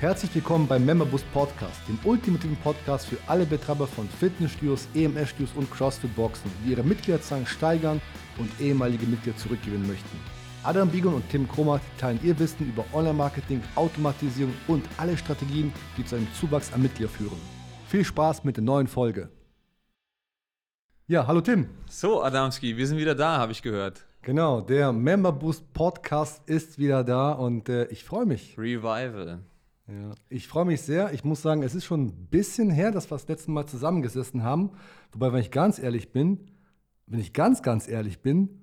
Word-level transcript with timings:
Herzlich 0.00 0.34
willkommen 0.34 0.66
beim 0.66 0.86
Memberboost 0.86 1.30
Podcast, 1.30 1.86
dem 1.86 1.98
ultimativen 2.04 2.56
Podcast 2.56 3.06
für 3.06 3.18
alle 3.26 3.44
Betreiber 3.44 3.86
von 3.86 4.08
Fitnessstudios, 4.08 4.88
EMS-Studios 4.94 5.50
und 5.56 5.70
CrossFit-Boxen, 5.70 6.50
die 6.64 6.70
ihre 6.70 6.82
Mitgliederzahlen 6.82 7.44
steigern 7.44 8.00
und 8.38 8.48
ehemalige 8.58 9.04
Mitglieder 9.04 9.36
zurückgewinnen 9.36 9.86
möchten. 9.86 10.18
Adam 10.62 10.88
Bigon 10.88 11.12
und 11.12 11.28
Tim 11.28 11.46
Kromat 11.46 11.82
teilen 11.98 12.18
ihr 12.22 12.38
Wissen 12.38 12.66
über 12.66 12.82
Online-Marketing, 12.94 13.62
Automatisierung 13.74 14.54
und 14.68 14.86
alle 14.96 15.18
Strategien, 15.18 15.70
die 15.98 16.06
zu 16.06 16.16
einem 16.16 16.28
Zuwachs 16.32 16.72
an 16.72 16.80
Mitgliedern 16.80 17.12
führen. 17.12 17.40
Viel 17.86 18.06
Spaß 18.06 18.42
mit 18.44 18.56
der 18.56 18.64
neuen 18.64 18.86
Folge. 18.86 19.28
Ja, 21.08 21.26
hallo 21.26 21.42
Tim. 21.42 21.68
So, 21.90 22.22
Adamski, 22.22 22.74
wir 22.74 22.86
sind 22.86 22.96
wieder 22.96 23.14
da, 23.14 23.36
habe 23.36 23.52
ich 23.52 23.60
gehört. 23.60 24.06
Genau, 24.22 24.62
der 24.62 24.94
Member 24.94 25.32
Boost 25.32 25.70
Podcast 25.74 26.40
ist 26.48 26.78
wieder 26.78 27.04
da 27.04 27.32
und 27.32 27.68
äh, 27.68 27.84
ich 27.88 28.02
freue 28.02 28.24
mich. 28.24 28.56
Revival. 28.56 29.40
Ja, 29.90 30.14
ich 30.28 30.46
freue 30.46 30.66
mich 30.66 30.82
sehr. 30.82 31.12
Ich 31.12 31.24
muss 31.24 31.42
sagen, 31.42 31.64
es 31.64 31.74
ist 31.74 31.84
schon 31.84 32.06
ein 32.06 32.26
bisschen 32.26 32.70
her, 32.70 32.92
dass 32.92 33.10
wir 33.10 33.16
das 33.16 33.26
letzte 33.26 33.50
Mal 33.50 33.66
zusammengesessen 33.66 34.44
haben. 34.44 34.70
Wobei, 35.10 35.32
wenn 35.32 35.40
ich 35.40 35.50
ganz 35.50 35.80
ehrlich 35.80 36.12
bin, 36.12 36.48
wenn 37.06 37.18
ich 37.18 37.32
ganz, 37.32 37.60
ganz 37.60 37.88
ehrlich 37.88 38.20
bin, 38.20 38.60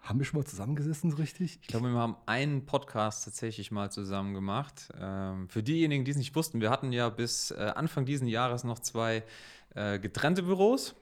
haben 0.00 0.20
wir 0.20 0.24
schon 0.24 0.38
mal 0.38 0.46
zusammengesessen, 0.46 1.10
so 1.10 1.16
richtig? 1.16 1.58
Ich 1.62 1.68
glaube, 1.68 1.90
wir 1.90 1.98
haben 1.98 2.16
einen 2.26 2.64
Podcast 2.64 3.24
tatsächlich 3.24 3.72
mal 3.72 3.90
zusammen 3.90 4.34
gemacht. 4.34 4.88
Ähm, 4.98 5.48
für 5.48 5.64
diejenigen, 5.64 6.04
die 6.04 6.12
es 6.12 6.16
nicht 6.16 6.36
wussten, 6.36 6.60
wir 6.60 6.70
hatten 6.70 6.92
ja 6.92 7.08
bis 7.08 7.50
äh, 7.50 7.72
Anfang 7.74 8.06
dieses 8.06 8.28
Jahres 8.28 8.62
noch 8.62 8.78
zwei 8.78 9.24
äh, 9.74 9.98
getrennte 9.98 10.44
Büros. 10.44 10.94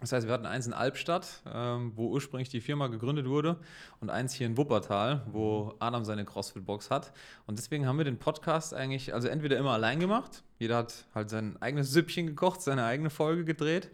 Das 0.00 0.12
heißt, 0.12 0.28
wir 0.28 0.32
hatten 0.32 0.46
eins 0.46 0.66
in 0.66 0.72
Albstadt, 0.72 1.42
ähm, 1.52 1.92
wo 1.96 2.08
ursprünglich 2.08 2.48
die 2.48 2.60
Firma 2.60 2.86
gegründet 2.86 3.28
wurde, 3.28 3.56
und 4.00 4.10
eins 4.10 4.32
hier 4.32 4.46
in 4.46 4.56
Wuppertal, 4.56 5.26
wo 5.32 5.74
Adam 5.80 6.04
seine 6.04 6.24
CrossFit-Box 6.24 6.90
hat. 6.90 7.12
Und 7.46 7.58
deswegen 7.58 7.86
haben 7.86 7.98
wir 7.98 8.04
den 8.04 8.18
Podcast 8.18 8.74
eigentlich, 8.74 9.12
also 9.12 9.26
entweder 9.26 9.56
immer 9.56 9.72
allein 9.72 9.98
gemacht, 9.98 10.44
jeder 10.60 10.76
hat 10.76 11.06
halt 11.14 11.30
sein 11.30 11.60
eigenes 11.60 11.90
Süppchen 11.90 12.28
gekocht, 12.28 12.62
seine 12.62 12.84
eigene 12.84 13.10
Folge 13.10 13.44
gedreht. 13.44 13.90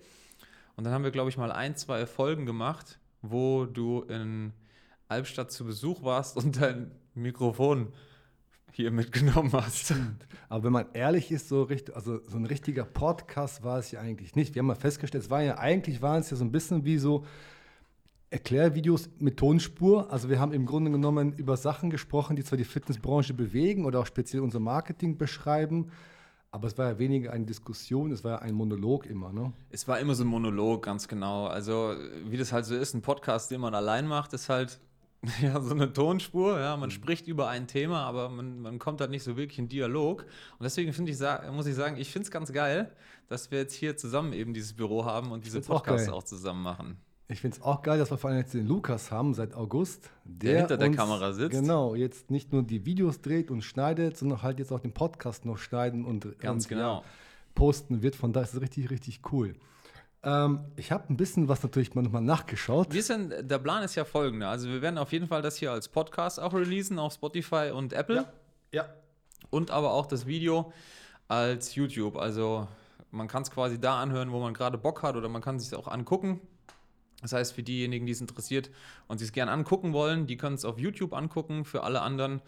Und 0.76 0.84
dann 0.84 0.92
haben 0.92 1.04
wir, 1.04 1.10
glaube 1.10 1.30
ich, 1.30 1.38
mal 1.38 1.52
ein, 1.52 1.74
zwei 1.76 2.04
Folgen 2.04 2.44
gemacht, 2.44 2.98
wo 3.22 3.64
du 3.64 4.02
in 4.02 4.52
Albstadt 5.08 5.52
zu 5.52 5.64
Besuch 5.64 6.02
warst 6.02 6.36
und 6.36 6.60
dein 6.60 6.90
Mikrofon 7.14 7.92
hier 8.74 8.90
mitgenommen 8.90 9.52
hast. 9.52 9.94
Aber 10.48 10.64
wenn 10.64 10.72
man 10.72 10.86
ehrlich 10.94 11.30
ist, 11.30 11.48
so, 11.48 11.62
richtig, 11.62 11.94
also 11.94 12.20
so 12.26 12.36
ein 12.36 12.44
richtiger 12.44 12.84
Podcast 12.84 13.62
war 13.62 13.78
es 13.78 13.92
ja 13.92 14.00
eigentlich 14.00 14.34
nicht. 14.34 14.54
Wir 14.54 14.60
haben 14.60 14.66
mal 14.66 14.74
festgestellt, 14.74 15.24
es 15.24 15.30
war 15.30 15.42
ja 15.42 15.58
eigentlich 15.58 16.02
waren 16.02 16.20
es 16.20 16.30
ja 16.30 16.36
so 16.36 16.44
ein 16.44 16.50
bisschen 16.50 16.84
wie 16.84 16.98
so 16.98 17.24
Erklärvideos 18.30 19.10
mit 19.20 19.36
Tonspur. 19.36 20.10
Also 20.10 20.28
wir 20.28 20.40
haben 20.40 20.52
im 20.52 20.66
Grunde 20.66 20.90
genommen 20.90 21.34
über 21.34 21.56
Sachen 21.56 21.88
gesprochen, 21.88 22.34
die 22.34 22.42
zwar 22.42 22.58
die 22.58 22.64
Fitnessbranche 22.64 23.32
bewegen 23.32 23.84
oder 23.84 24.00
auch 24.00 24.06
speziell 24.06 24.42
unser 24.42 24.58
Marketing 24.58 25.16
beschreiben. 25.18 25.92
Aber 26.50 26.66
es 26.66 26.76
war 26.76 26.88
ja 26.88 26.98
weniger 26.98 27.32
eine 27.32 27.44
Diskussion, 27.46 28.10
es 28.10 28.24
war 28.24 28.30
ja 28.32 28.38
ein 28.38 28.54
Monolog 28.54 29.06
immer, 29.06 29.32
ne? 29.32 29.52
Es 29.70 29.86
war 29.86 29.98
immer 30.00 30.14
so 30.14 30.24
ein 30.24 30.28
Monolog, 30.28 30.84
ganz 30.84 31.06
genau. 31.08 31.46
Also, 31.46 31.94
wie 32.26 32.36
das 32.36 32.52
halt 32.52 32.64
so 32.64 32.76
ist, 32.76 32.94
ein 32.94 33.02
Podcast, 33.02 33.50
den 33.50 33.60
man 33.60 33.74
allein 33.74 34.06
macht, 34.06 34.32
ist 34.34 34.48
halt 34.48 34.80
ja, 35.42 35.60
so 35.60 35.74
eine 35.74 35.92
Tonspur, 35.92 36.58
ja, 36.58 36.76
man 36.76 36.88
mhm. 36.88 36.92
spricht 36.92 37.26
über 37.26 37.48
ein 37.48 37.66
Thema, 37.66 38.04
aber 38.04 38.28
man, 38.28 38.60
man 38.60 38.78
kommt 38.78 39.00
halt 39.00 39.10
nicht 39.10 39.22
so 39.22 39.36
wirklich 39.36 39.58
in 39.58 39.68
Dialog. 39.68 40.22
Und 40.58 40.64
deswegen 40.64 40.92
finde 40.92 41.12
ich, 41.12 41.18
muss 41.52 41.66
ich 41.66 41.74
sagen, 41.74 41.96
ich 41.96 42.10
finde 42.10 42.26
es 42.26 42.30
ganz 42.30 42.52
geil, 42.52 42.90
dass 43.28 43.50
wir 43.50 43.58
jetzt 43.58 43.74
hier 43.74 43.96
zusammen 43.96 44.32
eben 44.32 44.54
dieses 44.54 44.72
Büro 44.72 45.04
haben 45.04 45.32
und 45.32 45.44
diese 45.44 45.60
Podcasts 45.60 46.08
auch, 46.08 46.18
auch, 46.18 46.22
zusammen 46.24 46.62
machen. 46.62 46.98
Ich 47.28 47.40
finde 47.40 47.56
es 47.56 47.62
auch 47.62 47.82
geil, 47.82 47.98
dass 47.98 48.10
wir 48.10 48.18
vor 48.18 48.30
allem 48.30 48.38
jetzt 48.38 48.52
den 48.52 48.66
Lukas 48.66 49.10
haben 49.10 49.32
seit 49.32 49.54
August, 49.54 50.10
der, 50.24 50.52
der 50.52 50.58
hinter 50.60 50.76
der 50.76 50.88
uns, 50.88 50.96
Kamera 50.96 51.32
sitzt. 51.32 51.58
Genau, 51.58 51.94
jetzt 51.94 52.30
nicht 52.30 52.52
nur 52.52 52.62
die 52.62 52.84
Videos 52.84 53.22
dreht 53.22 53.50
und 53.50 53.62
schneidet, 53.62 54.18
sondern 54.18 54.42
halt 54.42 54.58
jetzt 54.58 54.72
auch 54.72 54.80
den 54.80 54.92
Podcast 54.92 55.46
noch 55.46 55.56
schneiden 55.56 56.04
und, 56.04 56.38
ganz 56.38 56.64
und, 56.64 56.68
genau. 56.68 56.98
Ja, 56.98 57.04
posten 57.54 58.02
wird. 58.02 58.14
Von 58.14 58.34
daher 58.34 58.46
ist 58.46 58.54
es 58.54 58.60
richtig, 58.60 58.90
richtig 58.90 59.20
cool. 59.32 59.54
Ähm, 60.24 60.60
ich 60.76 60.90
habe 60.90 61.04
ein 61.12 61.16
bisschen 61.16 61.48
was 61.48 61.62
natürlich 61.62 61.94
mal 61.94 62.02
nochmal 62.02 62.22
nachgeschaut. 62.22 62.92
Wir 62.92 63.02
sind, 63.02 63.32
der 63.42 63.58
Plan 63.58 63.82
ist 63.82 63.94
ja 63.94 64.04
folgender. 64.04 64.48
Also 64.48 64.68
wir 64.68 64.80
werden 64.80 64.98
auf 64.98 65.12
jeden 65.12 65.26
Fall 65.26 65.42
das 65.42 65.56
hier 65.56 65.70
als 65.70 65.88
Podcast 65.88 66.40
auch 66.40 66.54
releasen 66.54 66.98
auf 66.98 67.12
Spotify 67.12 67.70
und 67.74 67.92
Apple. 67.92 68.16
Ja. 68.16 68.24
ja. 68.72 68.88
Und 69.50 69.70
aber 69.70 69.92
auch 69.92 70.06
das 70.06 70.26
Video 70.26 70.72
als 71.28 71.74
YouTube. 71.74 72.16
Also 72.16 72.66
man 73.10 73.28
kann 73.28 73.42
es 73.42 73.50
quasi 73.50 73.78
da 73.78 74.00
anhören, 74.00 74.32
wo 74.32 74.40
man 74.40 74.54
gerade 74.54 74.78
Bock 74.78 75.02
hat 75.02 75.14
oder 75.14 75.28
man 75.28 75.42
kann 75.42 75.56
es 75.56 75.64
sich 75.64 75.78
auch 75.78 75.88
angucken. 75.88 76.40
Das 77.20 77.32
heißt, 77.32 77.52
für 77.54 77.62
diejenigen, 77.62 78.06
die 78.06 78.12
es 78.12 78.20
interessiert 78.20 78.70
und 79.08 79.18
sich 79.18 79.28
es 79.28 79.32
gerne 79.32 79.50
angucken 79.52 79.92
wollen, 79.92 80.26
die 80.26 80.36
können 80.36 80.56
es 80.56 80.64
auf 80.64 80.78
YouTube 80.78 81.12
angucken. 81.12 81.64
Für 81.64 81.82
alle 81.82 82.00
anderen, 82.02 82.42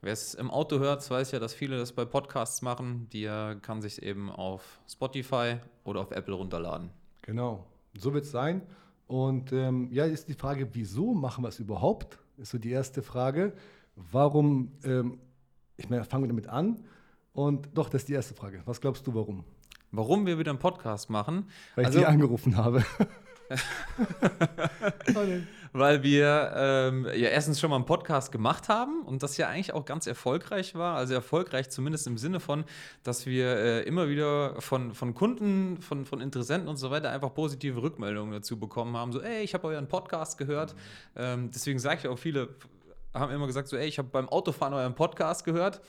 wer 0.00 0.12
es 0.12 0.34
im 0.34 0.50
Auto 0.50 0.78
hört, 0.78 1.08
weiß 1.08 1.32
ja, 1.32 1.38
dass 1.38 1.54
viele 1.54 1.76
das 1.76 1.92
bei 1.92 2.04
Podcasts 2.04 2.62
machen. 2.62 3.08
Die 3.12 3.26
kann 3.62 3.82
sich 3.82 4.02
eben 4.02 4.30
auf 4.30 4.80
Spotify 4.88 5.56
oder 5.84 6.00
auf 6.00 6.12
Apple 6.12 6.34
runterladen. 6.34 6.90
Genau, 7.22 7.66
so 7.94 8.14
wird 8.14 8.24
es 8.24 8.30
sein. 8.30 8.62
Und 9.06 9.52
ähm, 9.52 9.88
ja, 9.92 10.04
ist 10.04 10.28
die 10.28 10.34
Frage, 10.34 10.68
wieso 10.72 11.14
machen 11.14 11.44
wir 11.44 11.48
es 11.48 11.58
überhaupt? 11.58 12.18
Ist 12.38 12.50
so 12.50 12.58
die 12.58 12.70
erste 12.70 13.02
Frage. 13.02 13.52
Warum, 13.94 14.72
ähm, 14.84 15.18
ich 15.76 15.88
meine, 15.88 16.04
fangen 16.04 16.24
wir 16.24 16.28
damit 16.28 16.48
an. 16.48 16.84
Und 17.32 17.68
doch, 17.74 17.88
das 17.88 18.02
ist 18.02 18.08
die 18.08 18.14
erste 18.14 18.34
Frage. 18.34 18.62
Was 18.64 18.80
glaubst 18.80 19.06
du, 19.06 19.14
warum? 19.14 19.44
Warum 19.90 20.26
wir 20.26 20.38
wieder 20.38 20.50
einen 20.50 20.58
Podcast 20.58 21.10
machen? 21.10 21.48
Weil 21.74 21.86
also, 21.86 21.98
ich 21.98 22.04
die 22.04 22.10
angerufen 22.10 22.56
habe. 22.56 22.84
Weil 25.74 26.02
wir 26.02 26.52
ähm, 26.54 27.06
ja 27.06 27.28
erstens 27.28 27.58
schon 27.58 27.70
mal 27.70 27.76
einen 27.76 27.86
Podcast 27.86 28.30
gemacht 28.30 28.68
haben 28.68 29.02
und 29.02 29.22
das 29.22 29.38
ja 29.38 29.48
eigentlich 29.48 29.72
auch 29.72 29.86
ganz 29.86 30.06
erfolgreich 30.06 30.74
war. 30.74 30.96
Also 30.96 31.14
erfolgreich 31.14 31.70
zumindest 31.70 32.06
im 32.06 32.18
Sinne 32.18 32.40
von, 32.40 32.64
dass 33.02 33.24
wir 33.24 33.56
äh, 33.56 33.82
immer 33.84 34.08
wieder 34.08 34.60
von, 34.60 34.92
von 34.92 35.14
Kunden, 35.14 35.80
von, 35.80 36.04
von 36.04 36.20
Interessenten 36.20 36.68
und 36.68 36.76
so 36.76 36.90
weiter 36.90 37.10
einfach 37.10 37.32
positive 37.32 37.82
Rückmeldungen 37.82 38.32
dazu 38.32 38.58
bekommen 38.58 38.96
haben. 38.96 39.12
So, 39.12 39.22
ey, 39.22 39.42
ich 39.42 39.54
habe 39.54 39.68
euren 39.68 39.88
Podcast 39.88 40.36
gehört. 40.36 40.74
Ähm, 41.16 41.50
deswegen 41.50 41.78
sage 41.78 42.00
ich 42.00 42.08
auch, 42.08 42.18
viele 42.18 42.50
haben 43.14 43.32
immer 43.32 43.46
gesagt, 43.46 43.68
so, 43.68 43.76
ey, 43.76 43.86
ich 43.86 43.98
habe 43.98 44.08
beim 44.08 44.28
Autofahren 44.28 44.74
euren 44.74 44.94
Podcast 44.94 45.44
gehört. 45.44 45.80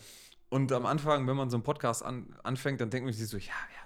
Und 0.50 0.72
am 0.72 0.86
Anfang, 0.86 1.28
wenn 1.28 1.36
man 1.36 1.50
so 1.50 1.58
einen 1.58 1.64
Podcast 1.64 2.06
an, 2.06 2.36
anfängt, 2.44 2.80
dann 2.80 2.90
denkt 2.90 3.06
man 3.06 3.14
sich 3.14 3.28
so, 3.28 3.38
ja, 3.38 3.44
ja, 3.48 3.83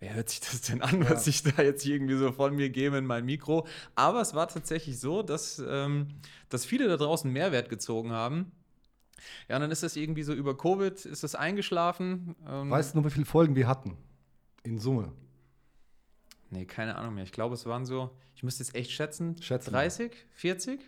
wer 0.00 0.14
hört 0.14 0.30
sich 0.30 0.40
das 0.40 0.62
denn 0.62 0.82
an, 0.82 1.02
ja. 1.02 1.10
was 1.10 1.26
ich 1.26 1.42
da 1.42 1.62
jetzt 1.62 1.86
irgendwie 1.86 2.16
so 2.16 2.32
von 2.32 2.54
mir 2.56 2.70
gebe 2.70 2.96
in 2.96 3.06
mein 3.06 3.24
Mikro? 3.24 3.66
Aber 3.94 4.20
es 4.20 4.34
war 4.34 4.48
tatsächlich 4.48 4.98
so, 4.98 5.22
dass, 5.22 5.62
ähm, 5.66 6.08
dass 6.48 6.64
viele 6.64 6.88
da 6.88 6.96
draußen 6.96 7.30
Mehrwert 7.30 7.68
gezogen 7.68 8.10
haben. 8.10 8.50
Ja, 9.48 9.56
und 9.56 9.62
dann 9.62 9.70
ist 9.70 9.82
das 9.82 9.96
irgendwie 9.96 10.22
so 10.22 10.32
über 10.32 10.56
Covid, 10.56 11.04
ist 11.04 11.22
das 11.22 11.34
eingeschlafen. 11.34 12.34
Ähm, 12.48 12.70
weißt 12.70 12.94
du 12.94 12.98
noch, 12.98 13.06
wie 13.06 13.10
viele 13.10 13.26
Folgen 13.26 13.54
wir 13.54 13.68
hatten? 13.68 13.96
In 14.62 14.78
Summe? 14.78 15.12
Nee, 16.48 16.64
keine 16.64 16.96
Ahnung 16.96 17.14
mehr. 17.14 17.24
Ich 17.24 17.32
glaube, 17.32 17.54
es 17.54 17.66
waren 17.66 17.84
so, 17.84 18.10
ich 18.34 18.42
müsste 18.42 18.62
jetzt 18.62 18.74
echt 18.74 18.90
schätzen, 18.90 19.40
schätzen 19.40 19.70
30, 19.70 20.12
40? 20.32 20.80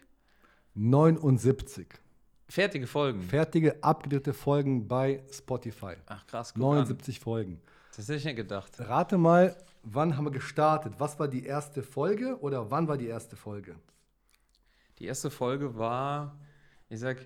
79. 0.75 1.87
Fertige 2.49 2.87
Folgen. 2.87 3.23
Fertige, 3.23 3.83
abgedrehte 3.83 4.35
Folgen 4.35 4.89
bei 4.89 5.23
Spotify. 5.31 5.95
Ach 6.07 6.27
krass, 6.27 6.55
79 6.57 7.17
an. 7.17 7.23
Folgen. 7.23 7.61
Das 7.95 8.09
hätte 8.09 8.19
ich 8.19 8.25
nicht 8.25 8.37
gedacht. 8.37 8.73
Rate 8.79 9.19
mal, 9.19 9.57
wann 9.83 10.17
haben 10.17 10.25
wir 10.25 10.31
gestartet? 10.31 10.95
Was 10.99 11.19
war 11.19 11.29
die 11.29 11.45
erste 11.45 11.83
Folge 11.83 12.39
oder 12.41 12.71
wann 12.71 12.89
war 12.89 12.97
die 12.97 13.07
erste 13.07 13.37
Folge? 13.37 13.77
Die 14.99 15.05
erste 15.05 15.31
Folge 15.31 15.77
war, 15.77 16.39
ich 16.89 17.01
sag, 17.01 17.19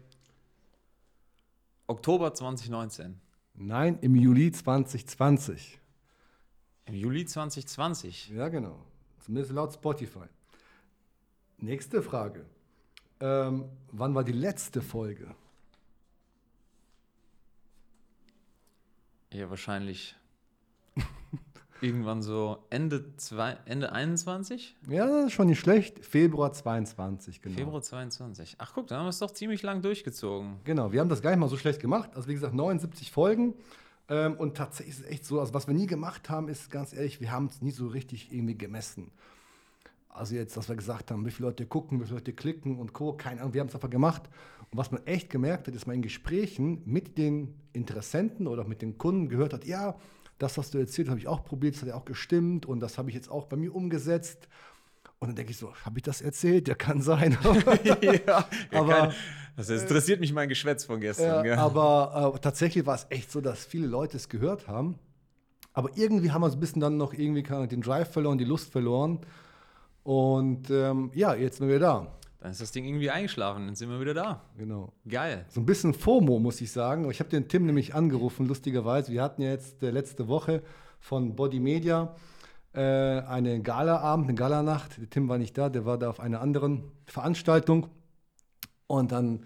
Oktober 1.86 2.34
2019. 2.34 3.20
Nein, 3.54 3.98
im 4.00 4.16
Juli 4.16 4.50
2020. 4.50 5.78
Im 6.86 6.94
Juli 6.94 7.24
2020? 7.24 8.30
Ja, 8.30 8.48
genau. 8.48 8.84
Zumindest 9.20 9.52
laut 9.52 9.72
Spotify. 9.72 10.26
Nächste 11.58 12.02
Frage. 12.02 12.44
Ähm, 13.20 13.64
wann 13.92 14.14
war 14.14 14.24
die 14.24 14.32
letzte 14.32 14.82
Folge? 14.82 15.34
Ja, 19.32 19.48
wahrscheinlich 19.48 20.16
Irgendwann 21.80 22.22
so 22.22 22.64
Ende, 22.70 23.16
zwei, 23.16 23.56
Ende 23.66 23.92
21? 23.92 24.76
Ja, 24.88 25.06
das 25.06 25.26
ist 25.26 25.32
schon 25.32 25.48
nicht 25.48 25.60
schlecht. 25.60 26.04
Februar 26.04 26.52
22, 26.52 27.42
genau. 27.42 27.56
Februar 27.56 27.82
22. 27.82 28.56
Ach 28.58 28.72
guck, 28.74 28.86
da 28.86 28.98
haben 28.98 29.04
wir 29.04 29.10
es 29.10 29.18
doch 29.18 29.30
ziemlich 29.30 29.62
lang 29.62 29.82
durchgezogen. 29.82 30.56
Genau, 30.64 30.92
wir 30.92 31.00
haben 31.00 31.08
das 31.08 31.20
gar 31.22 31.30
nicht 31.30 31.40
mal 31.40 31.48
so 31.48 31.56
schlecht 31.56 31.80
gemacht. 31.80 32.10
Also 32.14 32.28
wie 32.28 32.34
gesagt, 32.34 32.54
79 32.54 33.10
Folgen. 33.10 33.54
Ähm, 34.08 34.34
und 34.34 34.56
tatsächlich 34.56 34.96
ist 34.96 35.04
es 35.04 35.10
echt 35.10 35.24
so, 35.24 35.40
also 35.40 35.52
was 35.52 35.66
wir 35.66 35.74
nie 35.74 35.86
gemacht 35.86 36.30
haben, 36.30 36.48
ist 36.48 36.70
ganz 36.70 36.92
ehrlich, 36.92 37.20
wir 37.20 37.30
haben 37.30 37.46
es 37.46 37.60
nie 37.60 37.72
so 37.72 37.88
richtig 37.88 38.32
irgendwie 38.32 38.56
gemessen. 38.56 39.10
Also 40.08 40.34
jetzt, 40.34 40.56
dass 40.56 40.68
wir 40.68 40.76
gesagt 40.76 41.10
haben, 41.10 41.26
wie 41.26 41.30
viele 41.30 41.48
Leute 41.48 41.66
gucken, 41.66 42.00
wie 42.00 42.04
viele 42.04 42.16
Leute 42.18 42.32
klicken 42.32 42.78
und 42.78 42.94
Co. 42.94 43.12
Keine 43.12 43.40
Ahnung, 43.40 43.52
wir 43.52 43.60
haben 43.60 43.68
es 43.68 43.74
einfach 43.74 43.90
gemacht. 43.90 44.22
Und 44.70 44.78
was 44.78 44.90
man 44.90 45.06
echt 45.06 45.28
gemerkt 45.28 45.66
hat, 45.66 45.74
ist, 45.74 45.86
man 45.86 45.96
in 45.96 46.02
Gesprächen 46.02 46.80
mit 46.86 47.18
den 47.18 47.54
Interessenten 47.72 48.46
oder 48.46 48.64
mit 48.64 48.80
den 48.80 48.96
Kunden 48.96 49.28
gehört 49.28 49.52
hat, 49.52 49.66
ja, 49.66 49.96
das, 50.38 50.58
was 50.58 50.70
du 50.70 50.78
erzählt, 50.78 51.08
habe 51.08 51.18
ich 51.18 51.28
auch 51.28 51.44
probiert, 51.44 51.74
das 51.74 51.82
hat 51.82 51.88
ja 51.88 51.94
auch 51.94 52.04
gestimmt 52.04 52.66
und 52.66 52.80
das 52.80 52.98
habe 52.98 53.08
ich 53.08 53.14
jetzt 53.14 53.30
auch 53.30 53.46
bei 53.46 53.56
mir 53.56 53.74
umgesetzt. 53.74 54.48
Und 55.18 55.28
dann 55.28 55.36
denke 55.36 55.52
ich 55.52 55.58
so, 55.58 55.74
habe 55.84 55.98
ich 55.98 56.02
das 56.02 56.20
erzählt? 56.20 56.68
Ja, 56.68 56.74
kann 56.74 57.00
sein. 57.00 57.38
ja, 58.26 58.44
Aber- 58.72 58.88
kein, 58.88 59.12
das 59.56 59.70
interessiert 59.70 60.20
mich 60.20 60.34
mein 60.34 60.50
Geschwätz 60.50 60.84
von 60.84 61.00
gestern. 61.00 61.42
Gell? 61.42 61.54
aber 61.56 62.34
äh, 62.34 62.38
tatsächlich 62.40 62.84
war 62.84 62.94
es 62.94 63.06
echt 63.08 63.32
so, 63.32 63.40
dass 63.40 63.64
viele 63.64 63.86
Leute 63.86 64.18
es 64.18 64.28
gehört 64.28 64.68
haben. 64.68 64.98
Aber 65.72 65.90
irgendwie 65.94 66.30
haben 66.30 66.42
wir 66.42 66.50
so 66.50 66.56
ein 66.56 66.60
bisschen 66.60 66.80
dann 66.80 66.98
noch 66.98 67.14
irgendwie 67.14 67.42
den 67.42 67.80
Drive 67.80 68.12
verloren, 68.12 68.36
die 68.36 68.44
Lust 68.44 68.70
verloren. 68.70 69.20
Und 70.02 70.70
ähm, 70.70 71.10
ja, 71.14 71.34
jetzt 71.34 71.58
sind 71.58 71.68
wir 71.68 71.78
da. 71.78 72.06
Dann 72.40 72.50
ist 72.50 72.60
das 72.60 72.72
Ding 72.72 72.84
irgendwie 72.84 73.10
eingeschlafen, 73.10 73.66
dann 73.66 73.74
sind 73.74 73.88
wir 73.88 74.00
wieder 74.00 74.14
da. 74.14 74.42
Genau. 74.58 74.92
Geil. 75.08 75.46
So 75.48 75.60
ein 75.60 75.66
bisschen 75.66 75.94
FOMO, 75.94 76.38
muss 76.38 76.60
ich 76.60 76.70
sagen. 76.70 77.10
Ich 77.10 77.20
habe 77.20 77.30
den 77.30 77.48
Tim 77.48 77.66
nämlich 77.66 77.94
angerufen, 77.94 78.46
lustigerweise. 78.46 79.12
Wir 79.12 79.22
hatten 79.22 79.42
ja 79.42 79.50
jetzt 79.50 79.82
äh, 79.82 79.90
letzte 79.90 80.28
Woche 80.28 80.62
von 81.00 81.34
Body 81.34 81.60
Media 81.60 82.14
äh, 82.76 82.80
eine 82.80 83.62
Galaabend, 83.62 84.28
eine 84.28 84.34
Galanacht. 84.34 84.98
Der 84.98 85.08
Tim 85.08 85.28
war 85.28 85.38
nicht 85.38 85.56
da, 85.56 85.68
der 85.70 85.86
war 85.86 85.98
da 85.98 86.10
auf 86.10 86.20
einer 86.20 86.40
anderen 86.40 86.84
Veranstaltung. 87.06 87.88
Und 88.86 89.12
dann, 89.12 89.44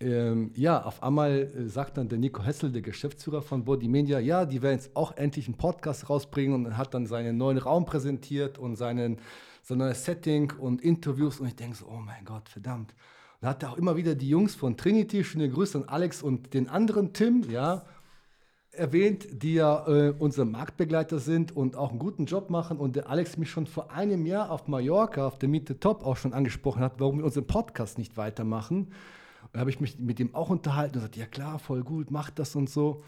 ähm, 0.00 0.52
ja, 0.54 0.82
auf 0.82 1.02
einmal 1.02 1.32
äh, 1.32 1.68
sagt 1.68 1.98
dann 1.98 2.08
der 2.08 2.18
Nico 2.18 2.42
Hessel, 2.42 2.70
der 2.70 2.82
Geschäftsführer 2.82 3.42
von 3.42 3.64
Body 3.64 3.88
Media, 3.88 4.20
ja, 4.20 4.46
die 4.46 4.62
werden 4.62 4.76
jetzt 4.76 4.94
auch 4.94 5.16
endlich 5.16 5.48
einen 5.48 5.56
Podcast 5.56 6.08
rausbringen 6.08 6.66
und 6.66 6.76
hat 6.76 6.94
dann 6.94 7.06
seinen 7.06 7.36
neuen 7.36 7.58
Raum 7.58 7.84
präsentiert 7.84 8.58
und 8.58 8.76
seinen, 8.76 9.18
sein 9.68 9.78
neues 9.78 10.02
Setting 10.02 10.50
und 10.58 10.80
Interviews. 10.80 11.40
Und 11.40 11.48
ich 11.48 11.56
denke 11.56 11.76
so, 11.76 11.86
oh 11.86 12.00
mein 12.00 12.24
Gott, 12.24 12.48
verdammt. 12.48 12.92
Und 12.92 13.42
da 13.42 13.48
hat 13.48 13.62
er 13.62 13.72
auch 13.72 13.76
immer 13.76 13.96
wieder 13.96 14.14
die 14.14 14.28
Jungs 14.28 14.54
von 14.54 14.78
Trinity, 14.78 15.22
schöne 15.22 15.50
Grüße 15.50 15.76
an 15.78 15.84
Alex 15.84 16.22
und 16.22 16.54
den 16.54 16.68
anderen 16.70 17.12
Tim, 17.12 17.44
ja, 17.50 17.84
erwähnt, 18.72 19.28
die 19.30 19.54
ja 19.54 19.86
äh, 19.86 20.14
unsere 20.18 20.46
Marktbegleiter 20.46 21.18
sind 21.18 21.54
und 21.54 21.76
auch 21.76 21.90
einen 21.90 21.98
guten 21.98 22.24
Job 22.24 22.48
machen. 22.48 22.78
Und 22.78 22.96
der 22.96 23.10
Alex 23.10 23.36
mich 23.36 23.50
schon 23.50 23.66
vor 23.66 23.90
einem 23.90 24.24
Jahr 24.24 24.50
auf 24.50 24.68
Mallorca, 24.68 25.26
auf 25.26 25.38
der 25.38 25.50
Miete 25.50 25.78
Top, 25.78 26.02
auch 26.02 26.16
schon 26.16 26.32
angesprochen 26.32 26.80
hat, 26.80 26.94
warum 26.98 27.18
wir 27.18 27.24
unseren 27.26 27.46
Podcast 27.46 27.98
nicht 27.98 28.16
weitermachen. 28.16 28.90
Da 29.52 29.60
habe 29.60 29.70
ich 29.70 29.80
mich 29.80 29.98
mit 29.98 30.18
dem 30.18 30.34
auch 30.34 30.48
unterhalten 30.48 30.94
und 30.94 31.00
gesagt, 31.00 31.16
ja 31.16 31.26
klar, 31.26 31.58
voll 31.58 31.82
gut, 31.82 32.10
macht 32.10 32.38
das 32.38 32.56
und 32.56 32.70
so. 32.70 33.02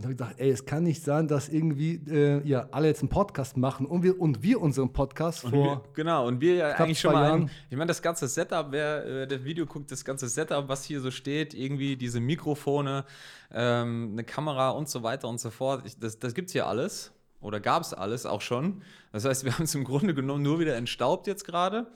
Und 0.00 0.04
habe 0.04 0.12
ich 0.14 0.18
gesagt, 0.18 0.40
ey, 0.40 0.48
es 0.50 0.64
kann 0.64 0.82
nicht 0.82 1.04
sein, 1.04 1.28
dass 1.28 1.50
irgendwie 1.50 2.00
äh, 2.08 2.40
ja, 2.48 2.66
alle 2.70 2.86
jetzt 2.88 3.02
einen 3.02 3.10
Podcast 3.10 3.58
machen 3.58 3.84
und 3.84 4.02
wir, 4.02 4.18
und 4.18 4.42
wir 4.42 4.58
unseren 4.58 4.90
Podcast 4.94 5.44
Und 5.44 5.50
vor. 5.50 5.62
wir, 5.62 5.82
genau, 5.92 6.26
und 6.26 6.40
wir 6.40 6.54
ja 6.54 6.68
eigentlich 6.70 6.98
schon 7.00 7.12
mal. 7.12 7.32
Ein, 7.32 7.50
ich 7.68 7.76
meine, 7.76 7.88
das 7.88 8.00
ganze 8.00 8.26
Setup, 8.26 8.68
wer 8.70 9.04
äh, 9.04 9.26
das 9.26 9.44
Video 9.44 9.66
guckt, 9.66 9.92
das 9.92 10.02
ganze 10.02 10.26
Setup, 10.30 10.66
was 10.70 10.84
hier 10.84 11.02
so 11.02 11.10
steht, 11.10 11.52
irgendwie 11.52 11.96
diese 11.96 12.18
Mikrofone, 12.18 13.04
ähm, 13.52 14.12
eine 14.12 14.24
Kamera 14.24 14.70
und 14.70 14.88
so 14.88 15.02
weiter 15.02 15.28
und 15.28 15.38
so 15.38 15.50
fort, 15.50 15.82
ich, 15.84 15.98
das, 15.98 16.18
das 16.18 16.32
gibt 16.32 16.46
es 16.48 16.52
hier 16.54 16.66
alles. 16.66 17.12
Oder 17.42 17.60
gab 17.60 17.82
es 17.82 17.92
alles 17.92 18.24
auch 18.24 18.40
schon. 18.40 18.80
Das 19.12 19.26
heißt, 19.26 19.44
wir 19.44 19.52
haben 19.58 19.64
es 19.64 19.74
im 19.74 19.84
Grunde 19.84 20.14
genommen 20.14 20.42
nur 20.42 20.60
wieder 20.60 20.76
entstaubt 20.76 21.26
jetzt 21.26 21.44
gerade, 21.44 21.88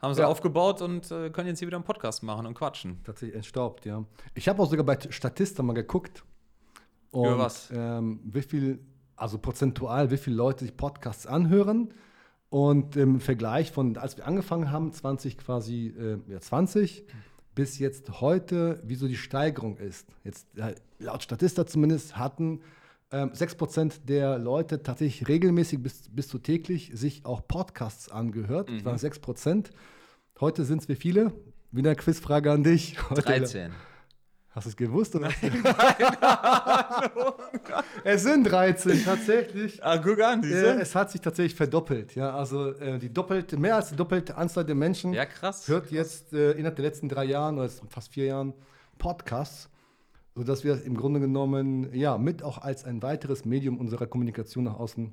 haben 0.00 0.12
es 0.12 0.16
Ja. 0.16 0.26
aufgebaut 0.26 0.80
und 0.80 1.10
äh, 1.10 1.28
können 1.28 1.48
jetzt 1.48 1.58
hier 1.58 1.68
wieder 1.68 1.76
einen 1.76 1.84
Podcast 1.84 2.22
machen 2.22 2.46
und 2.46 2.54
quatschen. 2.54 3.02
Tatsächlich 3.04 3.36
entstaubt, 3.36 3.84
ja. 3.84 4.04
Ich 4.34 4.48
habe 4.48 4.62
auch 4.62 4.70
sogar 4.70 4.86
bei 4.86 4.98
Statista 5.10 5.62
mal 5.62 5.74
geguckt. 5.74 6.24
Über 7.10 7.34
Und, 7.34 7.38
was? 7.38 7.70
Ähm, 7.72 8.20
wie 8.24 8.42
viel, 8.42 8.78
also 9.16 9.38
prozentual, 9.38 10.10
wie 10.10 10.16
viele 10.16 10.36
Leute 10.36 10.64
sich 10.64 10.76
Podcasts 10.76 11.26
anhören. 11.26 11.92
Und 12.48 12.96
im 12.96 13.20
Vergleich 13.20 13.72
von, 13.72 13.96
als 13.96 14.16
wir 14.16 14.26
angefangen 14.26 14.70
haben, 14.70 14.92
20 14.92 15.36
quasi, 15.38 15.94
äh, 15.98 16.18
ja, 16.30 16.40
20, 16.40 17.04
bis 17.54 17.78
jetzt 17.78 18.20
heute, 18.20 18.80
wie 18.84 18.94
so 18.94 19.08
die 19.08 19.16
Steigerung 19.16 19.78
ist. 19.78 20.06
Jetzt, 20.22 20.46
äh, 20.56 20.74
laut 20.98 21.22
Statista 21.22 21.66
zumindest, 21.66 22.16
hatten 22.16 22.60
ähm, 23.10 23.30
6% 23.32 24.04
der 24.04 24.38
Leute 24.38 24.82
tatsächlich 24.82 25.28
regelmäßig 25.28 25.82
bis, 25.82 26.08
bis 26.10 26.28
zu 26.28 26.38
täglich 26.38 26.90
sich 26.94 27.24
auch 27.24 27.46
Podcasts 27.46 28.10
angehört. 28.10 28.68
Das 28.70 28.84
waren 28.84 28.96
6%. 28.96 29.70
Heute 30.40 30.64
sind 30.64 30.82
es 30.82 30.88
wie 30.88 30.96
viele? 30.96 31.32
Wieder 31.72 31.90
eine 31.90 31.96
Quizfrage 31.96 32.52
an 32.52 32.62
dich. 32.62 32.96
Heute 33.10 33.22
13. 33.22 33.72
Hast 34.56 34.64
du 34.64 34.70
es 34.70 34.76
gewusst? 34.76 35.14
Oder? 35.14 35.28
es 38.04 38.22
sind 38.22 38.44
13, 38.44 39.04
tatsächlich. 39.04 39.84
Ah, 39.84 39.98
guck 39.98 40.18
an, 40.22 40.42
Äh, 40.42 40.80
es 40.80 40.94
hat 40.94 41.10
sich 41.10 41.20
tatsächlich 41.20 41.54
verdoppelt. 41.54 42.14
Ja, 42.14 42.34
also 42.34 42.70
äh, 42.72 42.98
die 42.98 43.12
doppelte, 43.12 43.58
mehr 43.58 43.76
als 43.76 43.90
die 43.90 43.96
doppelte 43.96 44.34
Anzahl 44.36 44.64
der 44.64 44.74
Menschen 44.74 45.12
Ja, 45.12 45.26
krass. 45.26 45.68
hört 45.68 45.90
jetzt 45.90 46.32
äh, 46.32 46.52
innerhalb 46.52 46.76
der 46.76 46.84
letzten 46.86 47.08
drei 47.10 47.24
Jahren 47.24 47.58
oder 47.58 47.68
fast 47.90 48.12
vier 48.14 48.24
Jahren 48.26 48.54
Podcasts, 48.98 49.68
sodass 50.34 50.64
wir 50.64 50.82
im 50.84 50.96
Grunde 50.96 51.20
genommen 51.20 51.92
ja 51.94 52.16
mit 52.16 52.42
auch 52.42 52.56
als 52.58 52.84
ein 52.84 53.02
weiteres 53.02 53.44
Medium 53.44 53.76
unserer 53.78 54.06
Kommunikation 54.06 54.64
nach 54.64 54.78
außen 54.78 55.12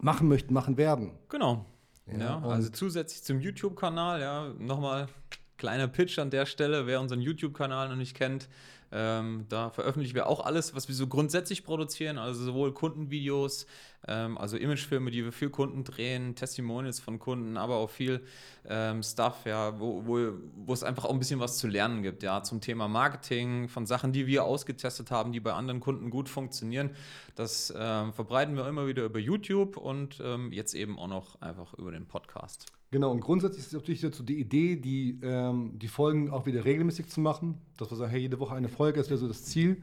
machen 0.00 0.26
möchten, 0.28 0.54
machen 0.54 0.78
werden. 0.78 1.12
Genau. 1.28 1.66
Ja, 2.06 2.18
Ja, 2.18 2.42
also 2.42 2.70
zusätzlich 2.70 3.22
zum 3.24 3.40
YouTube-Kanal, 3.40 4.20
ja, 4.22 4.48
nochmal 4.58 5.08
kleiner 5.56 5.88
Pitch 5.88 6.18
an 6.18 6.30
der 6.30 6.46
Stelle, 6.46 6.86
wer 6.86 7.00
unseren 7.00 7.20
YouTube-Kanal 7.20 7.88
noch 7.88 7.96
nicht 7.96 8.16
kennt. 8.16 8.48
Ähm, 8.96 9.46
da 9.48 9.70
veröffentlichen 9.70 10.14
wir 10.14 10.28
auch 10.28 10.44
alles, 10.44 10.74
was 10.76 10.86
wir 10.86 10.94
so 10.94 11.08
grundsätzlich 11.08 11.64
produzieren, 11.64 12.16
also 12.16 12.44
sowohl 12.44 12.72
Kundenvideos, 12.72 13.66
ähm, 14.06 14.38
also 14.38 14.56
Imagefilme, 14.56 15.10
die 15.10 15.24
wir 15.24 15.32
für 15.32 15.50
Kunden 15.50 15.82
drehen, 15.82 16.36
Testimonials 16.36 17.00
von 17.00 17.18
Kunden, 17.18 17.56
aber 17.56 17.74
auch 17.74 17.90
viel 17.90 18.20
ähm, 18.68 19.02
Stuff, 19.02 19.46
ja, 19.46 19.80
wo, 19.80 20.06
wo, 20.06 20.34
wo 20.54 20.72
es 20.72 20.84
einfach 20.84 21.06
auch 21.06 21.12
ein 21.12 21.18
bisschen 21.18 21.40
was 21.40 21.58
zu 21.58 21.66
lernen 21.66 22.04
gibt, 22.04 22.22
ja, 22.22 22.44
zum 22.44 22.60
Thema 22.60 22.86
Marketing, 22.86 23.68
von 23.68 23.84
Sachen, 23.84 24.12
die 24.12 24.28
wir 24.28 24.44
ausgetestet 24.44 25.10
haben, 25.10 25.32
die 25.32 25.40
bei 25.40 25.54
anderen 25.54 25.80
Kunden 25.80 26.10
gut 26.10 26.28
funktionieren. 26.28 26.90
Das 27.34 27.74
ähm, 27.76 28.12
verbreiten 28.12 28.54
wir 28.54 28.68
immer 28.68 28.86
wieder 28.86 29.02
über 29.02 29.18
YouTube 29.18 29.76
und 29.76 30.20
ähm, 30.22 30.52
jetzt 30.52 30.72
eben 30.72 31.00
auch 31.00 31.08
noch 31.08 31.40
einfach 31.40 31.74
über 31.74 31.90
den 31.90 32.06
Podcast. 32.06 32.66
Genau, 32.94 33.10
und 33.10 33.22
grundsätzlich 33.22 33.66
ist 33.66 33.72
natürlich 33.72 34.02
so 34.02 34.22
die 34.22 34.38
Idee, 34.38 34.76
die, 34.76 35.18
ähm, 35.24 35.72
die 35.80 35.88
Folgen 35.88 36.30
auch 36.30 36.46
wieder 36.46 36.64
regelmäßig 36.64 37.08
zu 37.08 37.20
machen. 37.20 37.58
Dass 37.76 37.90
wir 37.90 37.96
sagen, 37.96 38.12
hey, 38.12 38.20
jede 38.20 38.38
Woche 38.38 38.54
eine 38.54 38.68
Folge, 38.68 39.00
das 39.00 39.10
wäre 39.10 39.18
so 39.18 39.26
das 39.26 39.44
Ziel. 39.44 39.82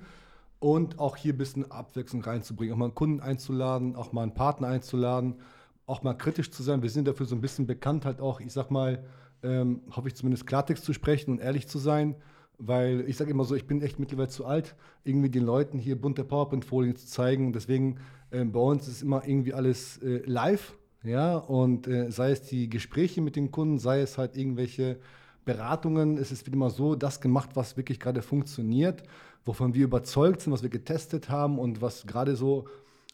Und 0.60 0.98
auch 0.98 1.18
hier 1.18 1.34
ein 1.34 1.38
bisschen 1.38 1.70
Abwechslung 1.70 2.22
reinzubringen, 2.22 2.74
auch 2.74 2.78
mal 2.78 2.86
einen 2.86 2.96
Kunden 2.96 3.20
einzuladen, 3.20 3.98
auch 3.98 4.14
mal 4.14 4.24
einen 4.24 4.34
Partner 4.34 4.70
einzuladen, 4.70 5.42
auch 5.88 6.04
mal 6.04 6.14
kritisch 6.14 6.52
zu 6.52 6.64
sein. 6.64 6.84
Wir 6.84 6.90
sind 6.90 7.06
dafür 7.06 7.26
so 7.26 7.36
ein 7.36 7.42
bisschen 7.42 7.68
bekannt, 7.68 8.06
halt 8.06 8.22
auch, 8.22 8.40
ich 8.40 8.54
sag 8.54 8.72
mal, 8.72 9.04
ähm, 9.44 9.82
hoffe 9.94 10.08
ich 10.08 10.16
zumindest 10.16 10.48
Klartext 10.48 10.86
zu 10.86 10.94
sprechen 10.94 11.32
und 11.32 11.40
ehrlich 11.40 11.68
zu 11.68 11.80
sein. 11.80 12.16
Weil 12.60 13.02
ich 13.10 13.18
sage 13.18 13.32
immer 13.32 13.44
so, 13.44 13.56
ich 13.56 13.68
bin 13.68 13.82
echt 13.82 14.00
mittlerweile 14.00 14.30
zu 14.30 14.46
alt, 14.46 14.78
irgendwie 15.04 15.30
den 15.30 15.44
Leuten 15.44 15.80
hier 15.80 16.00
bunte 16.00 16.24
PowerPoint-Folien 16.24 16.96
zu 16.96 17.08
zeigen. 17.08 17.52
Deswegen 17.52 17.98
ähm, 18.32 18.54
bei 18.54 18.62
uns 18.62 18.88
ist 18.88 19.02
immer 19.02 19.28
irgendwie 19.28 19.54
alles 19.54 19.98
äh, 19.98 20.22
live. 20.26 20.78
Ja, 21.04 21.38
und 21.38 21.88
äh, 21.88 22.12
sei 22.12 22.32
es 22.32 22.44
die 22.44 22.70
Gespräche 22.70 23.22
mit 23.22 23.36
den 23.36 23.52
Kunden, 23.52 23.80
sei 23.80 24.02
es 24.02 24.18
halt 24.18 24.38
irgendwelche 24.38 25.00
Beratungen, 25.46 26.18
es 26.18 26.32
ist 26.32 26.54
mal 26.54 26.70
so 26.70 26.96
das 26.96 27.22
gemacht, 27.22 27.52
was 27.56 27.76
wirklich 27.76 28.00
gerade 28.00 28.22
funktioniert, 28.22 29.02
wovon 29.44 29.74
wir 29.74 29.86
überzeugt 29.86 30.42
sind, 30.42 30.54
was 30.54 30.62
wir 30.62 30.70
getestet 30.70 31.30
haben 31.30 31.58
und 31.58 31.82
was 31.82 32.06
gerade 32.06 32.36
so 32.36 32.68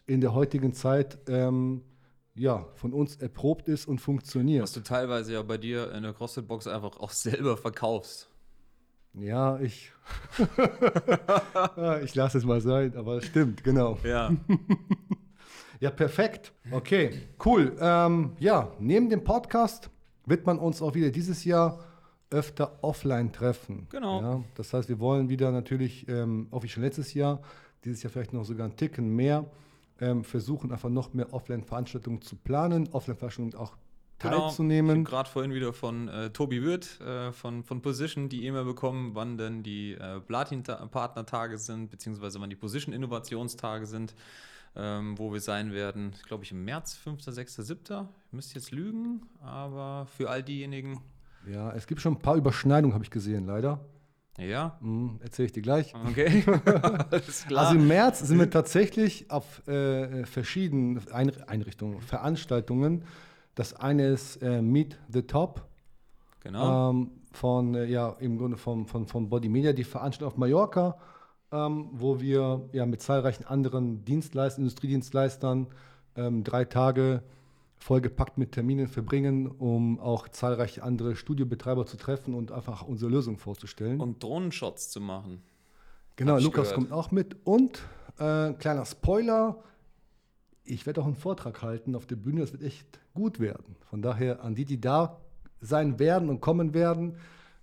in 0.06 0.20
der 0.20 0.34
heutigen 0.34 0.74
Zeit 0.74 1.18
ähm, 1.28 1.82
ja, 2.36 2.68
von 2.76 2.94
uns 2.94 3.16
erprobt 3.16 3.68
ist 3.68 3.88
und 3.88 4.00
funktioniert. 4.00 4.64
Was 4.64 4.74
du 4.74 4.82
teilweise 4.82 5.34
ja 5.34 5.42
bei 5.42 5.58
dir 5.58 5.92
in 5.94 6.04
der 6.04 6.14
CrossFit-Box 6.14 6.68
einfach 6.68 7.00
auch 7.00 7.12
selber 7.12 7.58
verkaufst. 7.58 8.30
Ja, 9.14 9.60
ich. 9.60 9.92
Ich 12.04 12.16
lasse 12.16 12.38
es 12.38 12.46
mal 12.46 12.62
sein, 12.62 12.96
aber 12.96 13.18
es 13.18 13.26
stimmt, 13.26 13.64
genau. 13.64 13.98
Ja. 14.04 14.32
Ja, 15.80 15.92
perfekt. 15.92 16.54
Okay, 16.72 17.12
cool. 17.46 17.76
Ähm, 17.80 18.34
ja, 18.40 18.72
neben 18.80 19.10
dem 19.10 19.24
Podcast 19.24 19.90
wird 20.26 20.46
man 20.46 20.60
uns 20.60 20.82
auch 20.82 20.96
wieder 20.96 21.10
dieses 21.12 21.46
Jahr 21.46 21.80
öfter 22.30 22.80
offline 22.82 23.32
treffen. 23.32 23.88
Genau. 23.90 24.22
Ja, 24.22 24.44
das 24.56 24.74
heißt, 24.74 24.90
wir 24.90 25.00
wollen 25.00 25.30
wieder 25.30 25.52
natürlich, 25.52 26.08
ähm, 26.10 26.48
auch 26.52 26.64
wie 26.64 26.68
schon 26.68 26.84
letztes 26.84 27.14
Jahr, 27.14 27.42
dieses 27.86 28.04
Jahr 28.04 28.12
vielleicht 28.12 28.34
noch 28.34 28.44
sogar 28.44 28.66
einen 28.66 28.76
Ticken 28.76 29.16
mehr, 29.16 29.46
ähm, 30.00 30.24
versuchen 30.24 30.72
einfach 30.72 30.90
noch 30.90 31.14
mehr 31.14 31.34
Offline-Veranstaltungen 31.34 32.22
zu 32.22 32.36
planen, 32.36 32.90
Offline-Veranstaltungen 32.92 33.56
auch 33.56 33.78
Genau. 34.20 34.38
Ich 34.38 34.44
teilzunehmen. 34.46 34.90
habe 34.92 35.04
gerade 35.04 35.30
vorhin 35.30 35.54
wieder 35.54 35.74
von 35.74 36.08
äh, 36.08 36.32
Tobi 36.32 36.64
Wirth 36.64 37.00
äh, 37.02 37.32
von, 37.32 37.64
von 37.64 37.82
Position 37.84 38.30
die 38.30 38.46
E-Mail 38.48 38.66
bekommen, 38.66 39.12
wann 39.14 39.38
denn 39.38 39.62
die 39.62 39.94
äh, 39.94 40.20
Platin-Partnertage 40.20 41.60
sind, 41.60 41.92
beziehungsweise 41.92 42.42
wann 42.42 42.50
die 42.50 42.56
Position-Innovationstage 42.56 43.86
sind, 43.86 44.16
ähm, 44.78 45.18
wo 45.18 45.34
wir 45.34 45.42
sein 45.42 45.72
werden. 45.74 46.14
Glaube, 46.28 46.44
ich 46.44 46.52
im 46.52 46.64
März, 46.64 46.96
5., 46.96 47.22
6., 47.24 47.56
7. 47.56 47.80
Ich 48.28 48.34
müsste 48.34 48.56
jetzt 48.56 48.72
lügen, 48.72 49.24
aber 49.42 50.06
für 50.16 50.30
all 50.30 50.44
diejenigen, 50.44 51.02
Ja, 51.52 51.72
es 51.72 51.88
gibt 51.88 52.00
schon 52.02 52.14
ein 52.14 52.20
paar 52.20 52.36
Überschneidungen, 52.36 52.94
habe 52.94 53.04
ich 53.04 53.10
gesehen, 53.12 53.46
leider. 53.46 53.80
ja, 54.38 54.78
Mhm, 54.82 55.20
Erzähle 55.24 55.48
ich 55.48 55.52
dir 55.54 55.62
gleich. 55.64 55.94
okay. 55.96 56.42
Klar. 57.48 57.66
Also 57.66 57.76
im 57.76 57.88
März 57.88 58.20
sind 58.20 58.38
wir 58.40 58.50
tatsächlich 58.50 59.32
auf 59.32 59.68
äh, 59.68 60.26
verschiedenen 60.26 61.02
Ein 61.12 61.32
Einrichtungen, 61.48 62.02
Veranstaltungen. 62.02 63.04
Das 63.56 63.74
eine 63.74 64.08
ist 64.10 64.38
äh, 64.44 64.62
Meet 64.62 65.00
the 65.10 65.24
Top 65.24 65.66
genau. 66.42 66.92
ähm, 66.92 67.10
von, 67.32 67.74
äh, 67.74 67.86
ja, 67.86 68.10
im 68.20 68.38
Grunde 68.38 68.58
von, 68.58 68.86
von, 68.86 69.08
von 69.08 69.30
Body 69.30 69.50
Media, 69.50 69.74
die 69.74 69.84
Veranstaltung 69.84 70.28
auf 70.34 70.38
Mallorca, 70.38 70.98
ähm, 71.52 71.90
wo 71.92 72.20
wir 72.20 72.70
ja 72.74 72.86
mit 72.86 73.02
zahlreichen 73.02 73.46
anderen 73.46 74.04
Dienstleistern, 74.06 74.64
Industriedienstleistern 74.64 75.68
ähm, 76.16 76.44
drei 76.44 76.66
Tage 76.66 77.24
vollgepackt 77.78 78.38
mit 78.38 78.54
Terminen 78.54 78.88
verbringen, 78.88 79.48
um 79.48 80.00
auch 80.00 80.28
zahlreiche 80.28 80.84
andere 80.84 81.16
Studiobetreiber 81.16 81.86
zu 81.86 81.98
treffen 81.98 82.34
und 82.34 82.52
einfach 82.52 82.82
unsere 82.82 83.12
Lösung 83.12 83.38
vorzustellen. 83.38 84.02
Und 84.02 84.24
Drohnenshots 84.24 84.90
zu 84.90 85.00
machen. 85.00 85.44
Genau, 86.16 86.38
Lukas 86.40 86.70
gehört. 86.70 86.76
kommt 86.76 86.92
auch 86.92 87.12
mit. 87.12 87.36
Und 87.46 87.84
äh, 88.18 88.54
kleiner 88.54 88.86
Spoiler, 88.86 89.64
ich 90.64 90.86
werde 90.86 91.02
auch 91.02 91.06
einen 91.06 91.16
Vortrag 91.16 91.62
halten 91.62 91.96
auf 91.96 92.08
der 92.08 92.16
Bühne, 92.16 92.42
das 92.42 92.52
wird 92.52 92.64
echt 92.64 93.00
gut 93.14 93.40
werden. 93.40 93.76
Von 93.90 94.02
daher 94.02 94.44
an 94.44 94.56
die, 94.56 94.66
die 94.66 94.82
da 94.82 95.22
sein 95.62 96.00
werden 96.00 96.30
und 96.30 96.42
kommen 96.42 96.74
werden, 96.74 97.18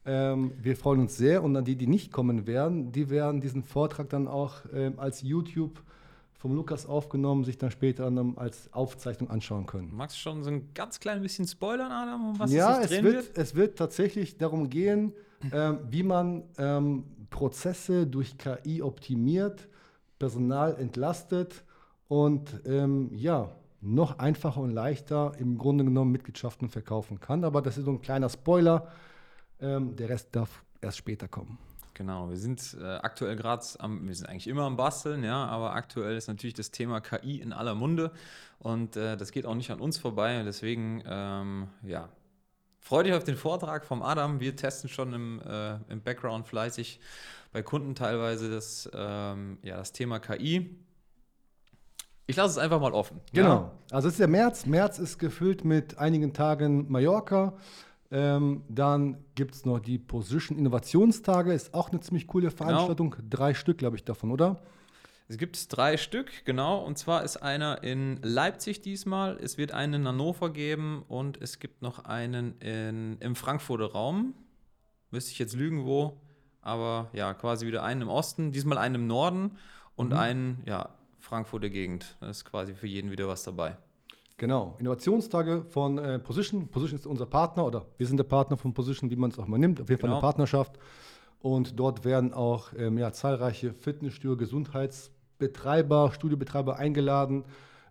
ähm, 0.07 0.53
wir 0.61 0.77
freuen 0.77 1.01
uns 1.01 1.17
sehr. 1.17 1.43
Und 1.43 1.57
an 1.57 1.65
die, 1.65 1.77
die 1.77 1.87
nicht 1.87 2.13
kommen 2.13 2.47
werden, 2.47 2.93
die 2.93 3.11
werden 3.11 3.41
diesen 3.41 3.63
Vortrag 3.63 4.09
dann 4.09 4.29
auch 4.29 4.57
ähm, 4.73 4.99
als 4.99 5.23
YouTube 5.23 5.83
vom 6.35 6.55
Lukas 6.55 6.85
aufgenommen, 6.85 7.45
sich 7.45 7.57
dann 7.57 7.71
später 7.71 8.13
als 8.37 8.71
Aufzeichnung 8.75 9.31
anschauen 9.31 9.65
können. 9.65 9.91
Magst 9.95 10.17
du 10.17 10.21
schon 10.21 10.43
so 10.43 10.51
ein 10.51 10.75
ganz 10.75 11.01
klein 11.01 11.23
bisschen 11.23 11.47
spoilern, 11.47 11.91
Adam, 11.91 12.29
um 12.29 12.39
was 12.39 12.53
ja, 12.53 12.81
es, 12.81 12.91
es 12.91 13.03
wird, 13.03 13.15
wird? 13.15 13.39
es 13.39 13.55
wird 13.55 13.79
tatsächlich 13.79 14.37
darum 14.37 14.69
gehen, 14.69 15.15
ähm, 15.53 15.79
wie 15.89 16.03
man 16.03 16.43
ähm, 16.59 17.05
Prozesse 17.31 18.07
durch 18.07 18.37
KI 18.37 18.83
optimiert, 18.83 19.69
Personal 20.19 20.77
entlastet 20.79 21.65
und 22.09 22.61
ähm, 22.67 23.11
ja, 23.15 23.51
noch 23.81 24.19
einfacher 24.19 24.61
und 24.61 24.71
leichter 24.71 25.33
im 25.39 25.57
Grunde 25.59 25.85
genommen 25.85 26.13
Mitgliedschaften 26.13 26.69
verkaufen 26.69 27.21
kann. 27.21 27.45
Aber 27.45 27.63
das 27.63 27.79
ist 27.79 27.87
so 27.87 27.91
ein 27.91 28.03
kleiner 28.03 28.29
Spoiler. 28.29 28.89
Ähm, 29.65 29.97
der 29.97 30.11
Rest 30.11 30.29
darf 30.33 30.63
erst 30.83 30.99
später 30.99 31.27
kommen. 31.27 31.59
Genau, 31.95 32.29
wir 32.29 32.37
sind 32.37 32.77
äh, 32.81 32.85
aktuell 32.85 33.37
gerade 33.37 33.65
am, 33.79 34.07
wir 34.07 34.15
sind 34.15 34.29
eigentlich 34.29 34.49
immer 34.49 34.65
am 34.65 34.77
Basteln, 34.77 35.23
ja, 35.23 35.47
aber 35.47 35.75
aktuell 35.75 36.17
ist 36.17 36.27
natürlich 36.27 36.55
das 36.55 36.71
Thema 36.71 37.01
KI 37.01 37.41
in 37.41 37.53
aller 37.53 37.75
Munde 37.75 38.11
und 38.59 38.97
äh, 38.97 39.17
das 39.17 39.31
geht 39.31 39.47
auch 39.47 39.55
nicht 39.55 39.71
an 39.71 39.81
uns 39.81 39.97
vorbei. 39.97 40.43
Deswegen, 40.45 41.03
ähm, 41.07 41.69
ja, 41.83 42.09
freue 42.81 43.05
dich 43.05 43.15
auf 43.15 43.25
den 43.25 43.37
Vortrag 43.37 43.85
vom 43.85 44.03
Adam. 44.03 44.41
Wir 44.41 44.57
testen 44.57 44.91
schon 44.91 45.15
im, 45.15 45.41
äh, 45.41 45.77
im 45.89 46.03
Background 46.03 46.47
fleißig 46.47 47.01
bei 47.53 47.63
Kunden 47.63 47.95
teilweise 47.95 48.51
das, 48.51 48.91
ähm, 48.93 49.59
ja, 49.63 49.77
das 49.77 49.93
Thema 49.93 50.19
KI. 50.19 50.77
Ich 52.27 52.37
lasse 52.37 52.53
es 52.53 52.59
einfach 52.59 52.81
mal 52.81 52.93
offen. 52.93 53.21
Genau. 53.33 53.49
Ja? 53.49 53.73
Also 53.93 54.09
es 54.09 54.15
ist 54.15 54.21
der 54.21 54.29
März. 54.29 54.67
März 54.67 54.99
ist 54.99 55.19
gefüllt 55.19 55.65
mit 55.65 55.99
einigen 55.99 56.33
Tagen 56.33 56.91
Mallorca. 56.91 57.55
Ähm, 58.11 58.63
dann 58.69 59.25
gibt 59.35 59.55
es 59.55 59.65
noch 59.65 59.81
die 59.81 59.99
Position 59.99 60.59
Innovationstage, 60.59 61.53
ist 61.53 61.75
auch 61.75 61.91
eine 61.91 62.01
ziemlich 62.01 62.27
coole 62.27 62.49
genau. 62.49 62.57
Veranstaltung. 62.57 63.11
Genau. 63.11 63.29
Drei 63.31 63.55
Stück, 63.55 63.79
glaube 63.79 63.97
ich, 63.97 64.05
davon, 64.05 64.31
oder? 64.31 64.63
Es 65.27 65.39
gibt 65.39 65.75
drei 65.75 65.97
Stück, 65.97 66.45
genau. 66.45 66.79
Und 66.85 66.99
zwar 66.99 67.25
ist 67.25 67.39
einer 67.39 67.83
in 67.83 68.19
Leipzig 68.23 68.83
diesmal. 68.83 69.39
Es 69.41 69.57
wird 69.57 69.73
einen 69.73 70.03
in 70.03 70.09
Hannover 70.09 70.51
geben 70.53 71.03
und 71.09 71.41
es 71.41 71.59
gibt 71.61 71.81
noch 71.81 72.05
einen 72.05 72.59
in, 72.61 73.17
im 73.21 73.35
Frankfurter 73.35 73.93
Raum. 73.93 74.35
Müsste 75.11 75.33
ich 75.33 75.39
jetzt 75.39 75.55
lügen, 75.55 75.87
wo. 75.87 76.21
Aber 76.61 77.09
ja, 77.15 77.33
quasi 77.33 77.67
wieder 77.67 77.83
einen 77.83 78.03
im 78.03 78.09
Osten, 78.09 78.53
diesmal 78.53 78.79
einen 78.79 78.97
im 78.97 79.07
Norden 79.07 79.59
und 79.97 80.11
mhm. 80.11 80.19
einen, 80.19 80.63
ja, 80.67 80.91
Frankfurter 81.21 81.71
Gegend. 81.71 82.17
Da 82.21 82.29
ist 82.29 82.45
quasi 82.45 82.75
für 82.75 82.87
jeden 82.87 83.11
wieder 83.11 83.27
was 83.27 83.45
dabei. 83.45 83.79
Genau, 84.45 84.75
Innovationstage 84.79 85.65
von 85.71 85.97
äh, 85.97 86.19
Position. 86.19 86.69
Position 86.69 86.99
ist 86.99 87.07
unser 87.07 87.25
Partner 87.25 87.65
oder 87.65 87.87
wir 87.97 88.07
sind 88.07 88.19
der 88.19 88.25
Partner 88.25 88.59
von 88.59 88.75
Position, 88.75 89.09
wie 89.09 89.17
man 89.17 89.31
es 89.31 89.39
auch 89.39 89.47
mal 89.47 89.57
nimmt. 89.57 89.81
Auf 89.81 89.89
jeden 89.89 89.99
Fall 89.99 90.09
genau. 90.09 90.19
eine 90.19 90.21
Partnerschaft. 90.21 90.79
Und 91.41 91.81
dort 91.81 92.05
werden 92.05 92.35
auch 92.35 92.75
ähm, 92.77 92.99
ja, 92.99 93.11
zahlreiche 93.11 93.73
Fitnessstudio, 93.73 94.37
Gesundheitsbetreiber, 94.37 96.13
Studiobetreiber 96.13 96.77
eingeladen, 96.77 97.45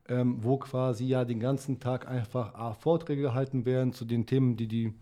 ähm, 0.07 0.43
wo 0.43 0.57
quasi 0.57 1.07
ja 1.07 1.25
den 1.25 1.39
ganzen 1.39 1.79
Tag 1.79 2.07
einfach 2.07 2.53
A, 2.53 2.75
Vorträge 2.75 3.23
gehalten 3.23 3.65
werden 3.65 3.91
zu 3.91 4.05
den 4.05 4.27
Themen, 4.27 4.55
die 4.55 4.67
die, 4.67 4.93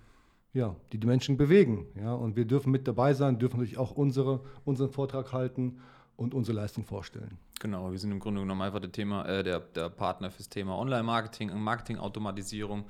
ja, 0.53 0.77
die, 0.93 0.99
die 0.99 1.07
Menschen 1.07 1.35
bewegen. 1.35 1.87
Ja? 2.01 2.13
Und 2.13 2.37
wir 2.37 2.45
dürfen 2.45 2.71
mit 2.71 2.87
dabei 2.87 3.13
sein, 3.13 3.39
dürfen 3.39 3.57
natürlich 3.57 3.77
auch 3.77 3.91
unsere, 3.91 4.39
unseren 4.63 4.89
Vortrag 4.89 5.33
halten 5.33 5.81
und 6.21 6.33
unsere 6.33 6.55
Leistung 6.55 6.85
vorstellen. 6.85 7.37
Genau, 7.59 7.91
wir 7.91 7.99
sind 7.99 8.11
im 8.11 8.19
Grunde 8.19 8.41
genommen 8.41 8.61
einfach 8.61 8.79
der, 8.79 8.91
Thema, 8.91 9.25
äh, 9.25 9.43
der, 9.43 9.59
der 9.59 9.89
Partner 9.89 10.31
fürs 10.31 10.49
Thema 10.49 10.77
Online-Marketing, 10.77 11.51
Marketing-Automatisierung 11.53 12.85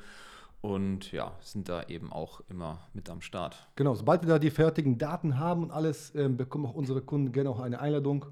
und 0.61 1.11
ja, 1.11 1.31
sind 1.41 1.69
da 1.69 1.83
eben 1.83 2.11
auch 2.11 2.41
immer 2.49 2.79
mit 2.93 3.09
am 3.09 3.21
Start. 3.21 3.67
Genau, 3.75 3.95
sobald 3.95 4.23
wir 4.23 4.29
da 4.29 4.39
die 4.39 4.51
fertigen 4.51 4.97
Daten 4.97 5.39
haben 5.39 5.63
und 5.63 5.71
alles, 5.71 6.13
ähm, 6.15 6.37
bekommen 6.37 6.65
auch 6.65 6.75
unsere 6.75 7.01
Kunden 7.01 7.31
gerne 7.31 7.49
auch 7.49 7.59
eine 7.59 7.79
Einladung, 7.79 8.25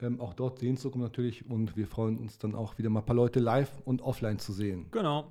ähm, 0.00 0.20
auch 0.20 0.34
dort 0.34 0.58
sehen 0.58 0.76
zu 0.76 0.90
kommen 0.90 1.04
natürlich 1.04 1.48
und 1.48 1.76
wir 1.76 1.86
freuen 1.86 2.18
uns 2.18 2.38
dann 2.38 2.54
auch 2.54 2.76
wieder 2.78 2.90
mal 2.90 3.00
ein 3.00 3.06
paar 3.06 3.16
Leute 3.16 3.40
live 3.40 3.70
und 3.84 4.02
offline 4.02 4.38
zu 4.38 4.52
sehen. 4.52 4.86
Genau. 4.90 5.26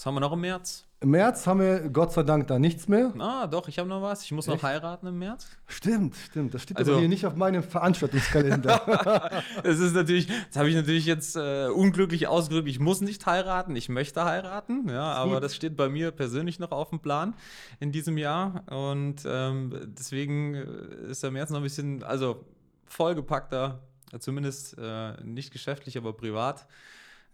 Was 0.00 0.06
haben 0.06 0.14
wir 0.14 0.20
noch 0.20 0.32
im 0.32 0.40
März? 0.40 0.86
Im 1.00 1.10
März 1.10 1.46
haben 1.46 1.60
wir 1.60 1.90
Gott 1.90 2.14
sei 2.14 2.22
Dank 2.22 2.46
da 2.46 2.58
nichts 2.58 2.88
mehr. 2.88 3.12
Ah, 3.18 3.46
doch, 3.46 3.68
ich 3.68 3.78
habe 3.78 3.86
noch 3.86 4.00
was. 4.00 4.24
Ich 4.24 4.32
muss 4.32 4.48
Echt? 4.48 4.56
noch 4.56 4.62
heiraten 4.62 5.06
im 5.06 5.18
März. 5.18 5.46
Stimmt, 5.66 6.16
stimmt. 6.16 6.54
Das 6.54 6.62
steht 6.62 6.78
also, 6.78 6.92
aber 6.92 7.00
hier 7.00 7.08
nicht 7.10 7.26
auf 7.26 7.36
meinem 7.36 7.62
Veranstaltungskalender. 7.62 9.42
das 9.62 9.78
ist 9.78 9.94
natürlich, 9.94 10.26
das 10.48 10.56
habe 10.56 10.70
ich 10.70 10.74
natürlich 10.74 11.04
jetzt 11.04 11.36
äh, 11.36 11.66
unglücklich 11.66 12.28
ausgedrückt. 12.28 12.68
Ich 12.68 12.80
muss 12.80 13.02
nicht 13.02 13.26
heiraten, 13.26 13.76
ich 13.76 13.90
möchte 13.90 14.24
heiraten. 14.24 14.88
Ja, 14.88 15.12
aber 15.12 15.34
gut. 15.34 15.42
das 15.42 15.54
steht 15.54 15.76
bei 15.76 15.90
mir 15.90 16.12
persönlich 16.12 16.58
noch 16.58 16.72
auf 16.72 16.88
dem 16.88 17.00
Plan 17.00 17.34
in 17.78 17.92
diesem 17.92 18.16
Jahr. 18.16 18.64
Und 18.70 19.16
ähm, 19.26 19.92
deswegen 19.98 20.54
äh, 20.54 21.10
ist 21.10 21.22
der 21.22 21.30
März 21.30 21.50
noch 21.50 21.58
ein 21.58 21.62
bisschen, 21.62 22.02
also 22.04 22.46
vollgepackter, 22.86 23.80
zumindest 24.18 24.78
äh, 24.78 25.22
nicht 25.24 25.52
geschäftlich, 25.52 25.98
aber 25.98 26.14
privat 26.14 26.66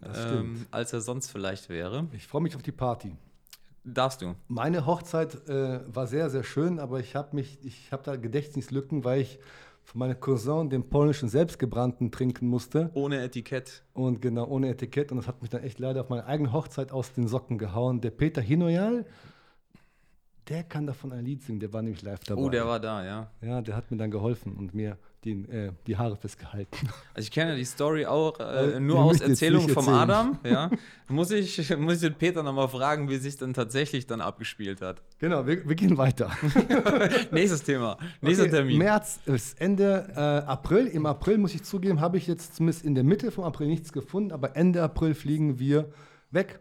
ähm, 0.02 0.66
als 0.70 0.92
er 0.92 1.00
sonst 1.00 1.30
vielleicht 1.30 1.68
wäre. 1.68 2.06
Ich 2.12 2.26
freue 2.26 2.42
mich 2.42 2.56
auf 2.56 2.62
die 2.62 2.72
Party. 2.72 3.16
Darfst 3.84 4.20
du? 4.20 4.34
Meine 4.48 4.84
Hochzeit 4.84 5.48
äh, 5.48 5.80
war 5.86 6.06
sehr, 6.06 6.28
sehr 6.28 6.42
schön, 6.42 6.80
aber 6.80 6.98
ich 6.98 7.14
habe 7.14 7.36
mich, 7.36 7.58
ich 7.64 7.92
habe 7.92 8.02
da 8.02 8.16
Gedächtnislücken, 8.16 9.04
weil 9.04 9.20
ich 9.20 9.38
von 9.84 10.00
meinem 10.00 10.18
Cousin 10.18 10.68
den 10.68 10.88
polnischen 10.88 11.28
Selbstgebrannten 11.28 12.10
trinken 12.10 12.48
musste. 12.48 12.90
Ohne 12.94 13.22
Etikett. 13.22 13.84
Und 13.92 14.20
genau, 14.20 14.46
ohne 14.48 14.70
Etikett. 14.70 15.12
Und 15.12 15.18
das 15.18 15.28
hat 15.28 15.40
mich 15.40 15.50
dann 15.50 15.62
echt 15.62 15.78
leider 15.78 16.00
auf 16.00 16.08
meine 16.08 16.26
eigene 16.26 16.52
Hochzeit 16.52 16.90
aus 16.90 17.12
den 17.12 17.28
Socken 17.28 17.56
gehauen. 17.56 18.00
Der 18.00 18.10
Peter 18.10 18.42
Hinoyal, 18.42 19.06
der 20.48 20.62
kann 20.62 20.86
davon 20.86 21.12
ein 21.12 21.24
Lied 21.24 21.42
singen, 21.42 21.60
der 21.60 21.72
war 21.72 21.82
nämlich 21.82 22.02
live 22.02 22.20
dabei. 22.20 22.40
Oh, 22.40 22.48
der 22.48 22.66
war 22.66 22.78
da, 22.78 23.04
ja. 23.04 23.30
Ja, 23.40 23.60
der 23.60 23.76
hat 23.76 23.90
mir 23.90 23.96
dann 23.96 24.10
geholfen 24.10 24.54
und 24.54 24.74
mir 24.74 24.96
die, 25.24 25.32
äh, 25.32 25.72
die 25.86 25.96
Haare 25.96 26.16
festgehalten. 26.16 26.88
Also 27.14 27.26
ich 27.26 27.32
kenne 27.32 27.56
die 27.56 27.64
Story 27.64 28.06
auch 28.06 28.38
äh, 28.38 28.78
nur 28.78 29.00
aus 29.00 29.20
Erzählungen 29.20 29.68
vom 29.68 29.88
Adam. 29.88 30.38
Ja. 30.46 30.70
muss, 31.08 31.30
ich, 31.32 31.76
muss 31.76 31.94
ich 31.94 32.00
den 32.02 32.14
Peter 32.14 32.42
nochmal 32.42 32.68
fragen, 32.68 33.08
wie 33.08 33.16
sich 33.16 33.36
dann 33.36 33.52
tatsächlich 33.52 34.06
dann 34.06 34.20
abgespielt 34.20 34.80
hat. 34.80 35.02
Genau, 35.18 35.46
wir, 35.46 35.68
wir 35.68 35.74
gehen 35.74 35.98
weiter. 35.98 36.30
Nächstes 37.32 37.64
Thema, 37.64 37.98
nächster 38.20 38.44
okay, 38.44 38.52
Termin. 38.52 38.78
März 38.78 39.18
ist 39.26 39.60
Ende 39.60 40.06
äh, 40.14 40.20
April. 40.20 40.86
Im 40.86 41.06
April, 41.06 41.38
muss 41.38 41.54
ich 41.54 41.64
zugeben, 41.64 42.00
habe 42.00 42.18
ich 42.18 42.26
jetzt 42.28 42.56
zumindest 42.56 42.84
in 42.84 42.94
der 42.94 43.02
Mitte 43.02 43.32
vom 43.32 43.44
April 43.44 43.66
nichts 43.66 43.92
gefunden, 43.92 44.30
aber 44.30 44.54
Ende 44.56 44.82
April 44.82 45.14
fliegen 45.14 45.58
wir 45.58 45.92
weg. 46.30 46.60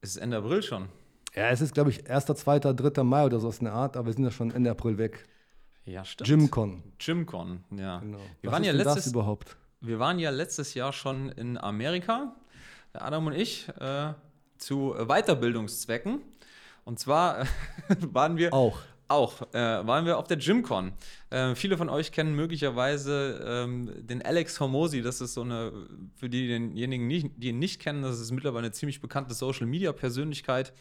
Ist 0.00 0.10
es 0.10 0.16
Ende 0.16 0.38
April 0.38 0.62
schon? 0.62 0.88
Ja, 1.34 1.50
es 1.50 1.60
ist, 1.60 1.74
glaube 1.74 1.90
ich, 1.90 2.08
1., 2.08 2.26
2., 2.26 2.58
3. 2.60 3.02
Mai 3.02 3.24
oder 3.24 3.40
so 3.40 3.48
aus 3.48 3.60
einer 3.60 3.72
Art, 3.72 3.96
aber 3.96 4.06
wir 4.06 4.12
sind 4.12 4.24
ja 4.24 4.30
schon 4.30 4.52
Ende 4.52 4.70
April 4.70 4.98
weg. 4.98 5.26
Ja, 5.84 6.04
stimmt. 6.04 6.28
Gymcon. 6.28 6.82
Gymcon, 6.98 7.64
ja. 7.70 7.98
Genau. 7.98 8.18
Wir 8.40 8.48
Was 8.48 8.52
waren 8.52 8.64
ja 8.64 8.72
letztes, 8.72 8.94
das 8.94 9.06
überhaupt? 9.08 9.56
Wir 9.80 9.98
waren 9.98 10.18
ja 10.18 10.30
letztes 10.30 10.74
Jahr 10.74 10.92
schon 10.92 11.30
in 11.30 11.58
Amerika, 11.58 12.34
Adam 12.92 13.26
und 13.26 13.34
ich, 13.34 13.68
äh, 13.80 14.14
zu 14.58 14.94
Weiterbildungszwecken. 14.96 16.20
Und 16.84 16.98
zwar 16.98 17.46
waren 18.12 18.36
wir 18.36 18.54
auch 18.54 18.78
auch, 19.08 19.42
äh, 19.52 19.86
waren 19.86 20.06
wir 20.06 20.18
auf 20.18 20.26
der 20.26 20.38
GymCon. 20.38 20.92
Äh, 21.30 21.54
viele 21.54 21.76
von 21.76 21.88
euch 21.88 22.10
kennen 22.10 22.34
möglicherweise 22.34 23.44
ähm, 23.46 23.90
den 24.06 24.22
Alex 24.22 24.58
Hormosi. 24.60 25.02
Das 25.02 25.20
ist 25.20 25.34
so 25.34 25.42
eine, 25.42 25.72
für 26.16 26.28
diejenigen, 26.28 27.08
die 27.08 27.48
ihn 27.48 27.58
nicht 27.58 27.80
kennen, 27.80 28.02
das 28.02 28.18
ist 28.18 28.30
mittlerweile 28.30 28.66
eine 28.66 28.72
ziemlich 28.72 29.00
bekannte 29.00 29.34
Social-Media-Persönlichkeit, 29.34 30.72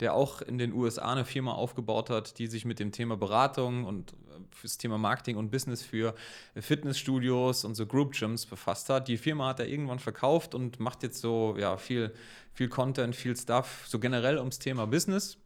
der 0.00 0.14
auch 0.14 0.40
in 0.40 0.58
den 0.58 0.72
USA 0.72 1.12
eine 1.12 1.24
Firma 1.24 1.52
aufgebaut 1.52 2.08
hat, 2.08 2.38
die 2.38 2.46
sich 2.46 2.64
mit 2.64 2.78
dem 2.78 2.92
Thema 2.92 3.16
Beratung 3.16 3.84
und 3.84 4.12
äh, 4.12 4.14
fürs 4.52 4.78
Thema 4.78 4.96
Marketing 4.96 5.36
und 5.36 5.50
Business 5.50 5.82
für 5.82 6.14
Fitnessstudios 6.58 7.64
und 7.64 7.74
so 7.74 7.86
Group 7.86 8.12
Gyms 8.12 8.46
befasst 8.46 8.88
hat. 8.88 9.08
Die 9.08 9.18
Firma 9.18 9.48
hat 9.48 9.60
er 9.60 9.68
irgendwann 9.68 9.98
verkauft 9.98 10.54
und 10.54 10.80
macht 10.80 11.02
jetzt 11.02 11.20
so 11.20 11.56
ja, 11.58 11.76
viel, 11.76 12.14
viel 12.54 12.68
Content, 12.68 13.14
viel 13.14 13.36
Stuff, 13.36 13.84
so 13.86 13.98
generell 13.98 14.38
ums 14.38 14.58
Thema 14.58 14.86
Business. 14.86 15.38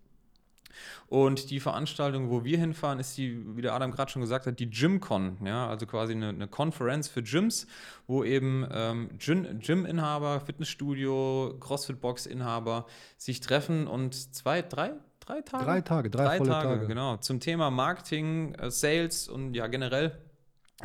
Und 1.09 1.51
die 1.51 1.61
Veranstaltung, 1.61 2.31
wo 2.31 2.45
wir 2.45 2.59
hinfahren, 2.59 2.99
ist 2.99 3.17
die, 3.17 3.57
wie 3.57 3.63
der 3.63 3.75
Adam 3.75 3.91
gerade 3.91 4.11
schon 4.11 4.23
gesagt 4.23 4.47
hat, 4.47 4.59
die 4.59 4.71
GymCon. 4.71 5.39
Ja, 5.45 5.69
also 5.69 5.87
quasi 5.87 6.13
eine, 6.13 6.29
eine 6.29 6.49
Konferenz 6.49 7.09
für 7.09 7.23
Gyms, 7.23 7.67
wo 8.07 8.25
eben 8.25 8.67
ähm, 8.73 9.11
Gym-Inhaber, 9.19 10.41
Fitnessstudio, 10.41 11.57
CrossFit-Box-Inhaber 11.61 12.87
sich 13.17 13.41
treffen 13.41 13.87
und 13.87 14.15
zwei, 14.35 14.63
drei, 14.63 14.93
drei 15.21 15.41
Tage? 15.43 15.65
Drei 15.65 15.81
Tage, 15.81 16.11
drei, 16.11 16.25
drei 16.25 16.39
volle 16.39 16.51
Tage, 16.51 16.69
Tage. 16.69 16.87
Genau, 16.87 17.17
zum 17.17 17.41
Thema 17.41 17.71
Marketing, 17.71 18.55
äh, 18.55 18.71
Sales 18.71 19.29
und 19.29 19.55
ja 19.55 19.67
generell 19.67 20.19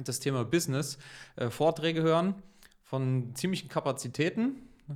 das 0.04 0.20
Thema 0.20 0.44
Business 0.44 0.98
äh, 1.36 1.50
Vorträge 1.50 2.02
hören 2.02 2.36
von 2.84 3.34
ziemlichen 3.36 3.70
Kapazitäten 3.70 4.65
Da 4.88 4.96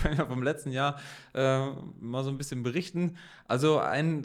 können 0.00 0.18
wir 0.18 0.26
vom 0.26 0.42
letzten 0.42 0.72
Jahr 0.72 0.98
äh, 1.34 1.66
mal 2.00 2.24
so 2.24 2.30
ein 2.30 2.38
bisschen 2.38 2.62
berichten. 2.62 3.16
Also 3.46 3.78
ein, 3.78 4.22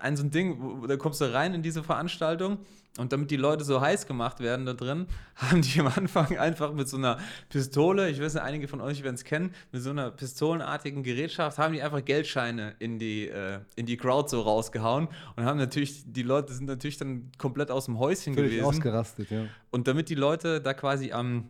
ein 0.00 0.16
so 0.16 0.24
ein 0.24 0.30
Ding, 0.30 0.56
wo, 0.60 0.86
da 0.86 0.96
kommst 0.96 1.20
du 1.20 1.32
rein 1.32 1.54
in 1.54 1.62
diese 1.62 1.82
Veranstaltung 1.82 2.58
und 2.98 3.12
damit 3.12 3.30
die 3.30 3.36
Leute 3.36 3.64
so 3.64 3.80
heiß 3.80 4.06
gemacht 4.06 4.40
werden 4.40 4.66
da 4.66 4.74
drin, 4.74 5.06
haben 5.36 5.62
die 5.62 5.80
am 5.80 5.86
Anfang 5.86 6.36
einfach 6.36 6.72
mit 6.72 6.88
so 6.88 6.98
einer 6.98 7.18
Pistole, 7.48 8.10
ich 8.10 8.20
weiß 8.20 8.34
nicht, 8.34 8.42
einige 8.42 8.68
von 8.68 8.80
euch 8.80 9.02
werden 9.02 9.14
es 9.14 9.24
kennen, 9.24 9.54
mit 9.70 9.82
so 9.82 9.90
einer 9.90 10.10
pistolenartigen 10.10 11.02
Gerätschaft, 11.02 11.58
haben 11.58 11.72
die 11.72 11.82
einfach 11.82 12.04
Geldscheine 12.04 12.74
in 12.80 12.98
die, 12.98 13.28
äh, 13.28 13.60
in 13.76 13.86
die 13.86 13.96
Crowd 13.96 14.28
so 14.28 14.42
rausgehauen 14.42 15.08
und 15.36 15.44
haben 15.44 15.58
natürlich, 15.58 16.02
die 16.06 16.22
Leute 16.22 16.52
sind 16.52 16.66
natürlich 16.66 16.98
dann 16.98 17.30
komplett 17.38 17.70
aus 17.70 17.86
dem 17.86 17.98
Häuschen 17.98 18.34
Völlig 18.34 18.52
gewesen. 18.52 18.66
ausgerastet, 18.66 19.30
ja. 19.30 19.46
Und 19.70 19.88
damit 19.88 20.10
die 20.10 20.14
Leute 20.14 20.60
da 20.60 20.74
quasi 20.74 21.12
am, 21.12 21.48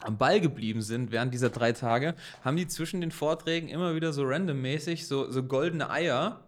am 0.00 0.16
Ball 0.16 0.40
geblieben 0.40 0.82
sind 0.82 1.10
während 1.10 1.34
dieser 1.34 1.50
drei 1.50 1.72
Tage, 1.72 2.14
haben 2.44 2.56
die 2.56 2.68
zwischen 2.68 3.00
den 3.00 3.10
Vorträgen 3.10 3.68
immer 3.68 3.94
wieder 3.94 4.12
so 4.12 4.24
randommäßig 4.24 5.06
so, 5.06 5.30
so 5.30 5.42
goldene 5.42 5.90
Eier 5.90 6.44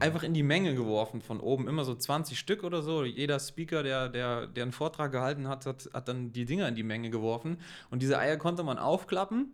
einfach 0.00 0.22
in 0.22 0.34
die 0.34 0.42
Menge 0.42 0.74
geworfen 0.74 1.20
von 1.20 1.40
oben. 1.40 1.68
Immer 1.68 1.84
so 1.84 1.94
20 1.94 2.38
Stück 2.38 2.64
oder 2.64 2.82
so. 2.82 3.04
Jeder 3.04 3.38
Speaker, 3.40 3.82
der, 3.82 4.08
der, 4.08 4.46
der 4.46 4.62
einen 4.62 4.72
Vortrag 4.72 5.12
gehalten 5.12 5.48
hat, 5.48 5.66
hat, 5.66 5.90
hat 5.92 6.08
dann 6.08 6.32
die 6.32 6.44
Dinger 6.44 6.68
in 6.68 6.74
die 6.74 6.82
Menge 6.82 7.10
geworfen. 7.10 7.58
Und 7.90 8.02
diese 8.02 8.18
Eier 8.18 8.36
konnte 8.36 8.62
man 8.62 8.78
aufklappen. 8.78 9.52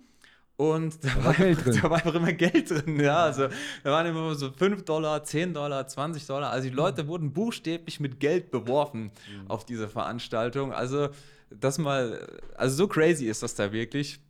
Und 0.56 1.04
da, 1.04 1.24
war 1.24 1.24
war, 1.24 1.34
drin. 1.34 1.78
da 1.80 1.90
war 1.90 1.98
einfach 1.98 2.14
immer 2.14 2.32
Geld 2.32 2.70
drin. 2.70 2.98
Ja, 3.00 3.18
also 3.24 3.48
da 3.84 3.92
waren 3.92 4.06
immer 4.06 4.34
so 4.34 4.50
5 4.50 4.84
Dollar, 4.84 5.22
10 5.22 5.54
Dollar, 5.54 5.86
20 5.86 6.26
Dollar. 6.26 6.50
Also 6.50 6.68
die 6.68 6.74
Leute 6.74 7.06
wurden 7.06 7.32
buchstäblich 7.32 8.00
mit 8.00 8.18
Geld 8.18 8.50
beworfen 8.50 9.12
auf 9.46 9.64
diese 9.64 9.88
Veranstaltung. 9.88 10.72
Also 10.72 11.10
das 11.50 11.78
mal, 11.78 12.26
also 12.56 12.76
so 12.76 12.88
crazy 12.88 13.26
ist 13.26 13.42
das 13.42 13.54
da 13.54 13.72
wirklich. 13.72 14.20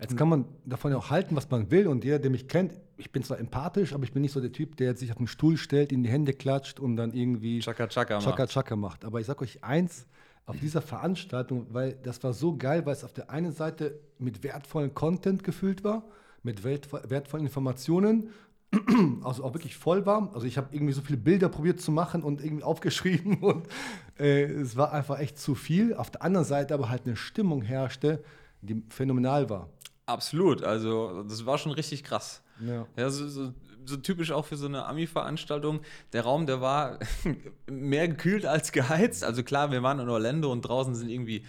Jetzt 0.00 0.16
kann 0.16 0.28
man 0.28 0.44
davon 0.64 0.92
ja 0.92 0.98
auch 0.98 1.10
halten, 1.10 1.34
was 1.34 1.50
man 1.50 1.70
will. 1.70 1.88
Und 1.88 2.04
jeder, 2.04 2.18
der 2.18 2.30
mich 2.30 2.48
kennt, 2.48 2.72
ich 2.96 3.10
bin 3.10 3.22
zwar 3.24 3.38
empathisch, 3.38 3.92
aber 3.92 4.04
ich 4.04 4.12
bin 4.12 4.22
nicht 4.22 4.32
so 4.32 4.40
der 4.40 4.52
Typ, 4.52 4.76
der 4.76 4.88
jetzt 4.88 5.00
sich 5.00 5.10
auf 5.10 5.16
den 5.16 5.26
Stuhl 5.26 5.56
stellt, 5.56 5.92
in 5.92 6.02
die 6.04 6.10
Hände 6.10 6.32
klatscht 6.32 6.78
und 6.78 6.96
dann 6.96 7.12
irgendwie 7.12 7.60
Chaka 7.60 7.88
Chaka 7.88 8.14
macht. 8.14 8.24
Chaka 8.24 8.46
Chaka 8.46 8.76
macht. 8.76 9.04
Aber 9.04 9.20
ich 9.20 9.26
sag 9.26 9.42
euch 9.42 9.64
eins, 9.64 10.06
auf 10.46 10.58
dieser 10.58 10.82
Veranstaltung, 10.82 11.66
weil 11.70 11.96
das 12.02 12.22
war 12.22 12.32
so 12.32 12.56
geil, 12.56 12.84
weil 12.84 12.94
es 12.94 13.04
auf 13.04 13.12
der 13.12 13.30
einen 13.30 13.52
Seite 13.52 14.00
mit 14.18 14.42
wertvollen 14.42 14.94
Content 14.94 15.44
gefüllt 15.44 15.84
war, 15.84 16.04
mit 16.42 16.64
wertvollen 16.64 17.46
Informationen, 17.46 18.30
also 19.22 19.44
auch 19.44 19.54
wirklich 19.54 19.76
voll 19.76 20.06
war. 20.06 20.30
Also 20.34 20.46
ich 20.46 20.56
habe 20.56 20.68
irgendwie 20.72 20.92
so 20.92 21.02
viele 21.02 21.18
Bilder 21.18 21.48
probiert 21.48 21.80
zu 21.80 21.92
machen 21.92 22.22
und 22.22 22.42
irgendwie 22.42 22.64
aufgeschrieben 22.64 23.38
und 23.40 23.66
äh, 24.18 24.44
es 24.44 24.76
war 24.76 24.92
einfach 24.92 25.18
echt 25.18 25.38
zu 25.38 25.54
viel. 25.54 25.94
Auf 25.94 26.10
der 26.10 26.22
anderen 26.22 26.46
Seite 26.46 26.74
aber 26.74 26.88
halt 26.88 27.02
eine 27.06 27.16
Stimmung 27.16 27.62
herrschte, 27.62 28.22
die 28.62 28.82
phänomenal 28.88 29.50
war. 29.50 29.68
Absolut, 30.06 30.62
also 30.62 31.22
das 31.22 31.46
war 31.46 31.58
schon 31.58 31.72
richtig 31.72 32.04
krass. 32.04 32.42
Ja. 32.60 32.86
Ja, 32.96 33.10
so, 33.10 33.28
so, 33.28 33.52
so 33.84 33.96
typisch 33.96 34.32
auch 34.32 34.46
für 34.46 34.56
so 34.56 34.66
eine 34.66 34.84
Ami-Veranstaltung. 34.86 35.80
Der 36.12 36.22
Raum, 36.22 36.46
der 36.46 36.60
war 36.60 36.98
mehr 37.70 38.08
gekühlt 38.08 38.46
als 38.46 38.72
geheizt. 38.72 39.24
Also 39.24 39.42
klar, 39.42 39.70
wir 39.70 39.82
waren 39.82 40.00
in 40.00 40.08
Orlando 40.08 40.50
und 40.50 40.62
draußen 40.62 40.94
sind 40.94 41.08
irgendwie, 41.08 41.44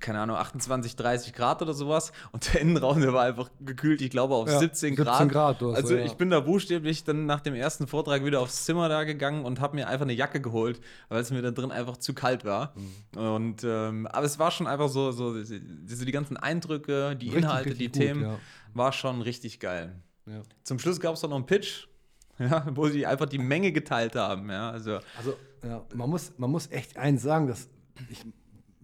keine 0.00 0.20
Ahnung, 0.20 0.36
28, 0.36 0.96
30 0.96 1.32
Grad 1.32 1.62
oder 1.62 1.74
sowas. 1.74 2.12
Und 2.32 2.52
der 2.52 2.60
Innenraum, 2.60 3.00
der 3.00 3.12
war 3.12 3.24
einfach 3.24 3.50
gekühlt, 3.60 4.00
ich 4.00 4.10
glaube, 4.10 4.34
auf 4.34 4.48
Ja, 4.48 4.58
17 4.58 4.96
17 4.96 5.04
Grad. 5.04 5.28
Grad 5.28 5.62
oder 5.62 5.72
so, 5.72 5.82
also 5.82 5.96
ja. 5.96 6.04
ich 6.04 6.14
bin 6.14 6.30
da 6.30 6.40
buchstäblich 6.40 7.04
dann 7.04 7.26
nach 7.26 7.40
dem 7.40 7.54
ersten 7.54 7.86
Vortrag 7.86 8.24
wieder 8.24 8.40
aufs 8.40 8.64
Zimmer 8.64 8.88
da 8.88 9.04
gegangen 9.04 9.44
und 9.44 9.60
habe 9.60 9.76
mir 9.76 9.88
einfach 9.88 10.04
eine 10.04 10.12
Jacke 10.14 10.40
geholt, 10.40 10.80
weil 11.08 11.20
es 11.20 11.30
mir 11.30 11.42
da 11.42 11.50
drin 11.50 11.70
einfach 11.70 11.96
zu 11.96 12.14
kalt 12.14 12.44
war. 12.44 12.74
Mhm. 13.14 13.20
Und 13.20 13.64
ähm, 13.64 14.06
aber 14.06 14.26
es 14.26 14.38
war 14.38 14.50
schon 14.50 14.66
einfach 14.66 14.88
so, 14.88 15.12
so 15.12 15.34
diese, 15.34 16.04
die 16.04 16.12
ganzen 16.12 16.36
Eindrücke, 16.36 17.16
die 17.16 17.26
Richtig, 17.26 17.42
Inhalte, 17.44 17.70
richtig 17.70 17.92
die 17.92 17.98
gut, 17.98 18.06
Themen, 18.06 18.22
ja. 18.22 18.38
war 18.74 18.92
schon 18.92 19.22
richtig 19.22 19.60
geil. 19.60 19.94
Zum 20.62 20.78
Schluss 20.78 21.00
gab 21.00 21.14
es 21.14 21.20
dann 21.22 21.30
noch 21.30 21.36
einen 21.36 21.46
Pitch, 21.46 21.86
ja, 22.38 22.66
wo 22.74 22.88
sie 22.88 23.06
einfach 23.06 23.26
die 23.26 23.38
Menge 23.38 23.72
geteilt 23.72 24.14
haben. 24.14 24.50
Ja, 24.50 24.70
also, 24.70 24.98
Also, 25.16 25.34
ja, 25.64 25.84
man, 25.94 26.10
muss, 26.10 26.32
man 26.36 26.50
muss 26.50 26.70
echt 26.70 26.96
eins 26.96 27.22
sagen, 27.22 27.46
dass 27.48 27.68
ich 28.10 28.24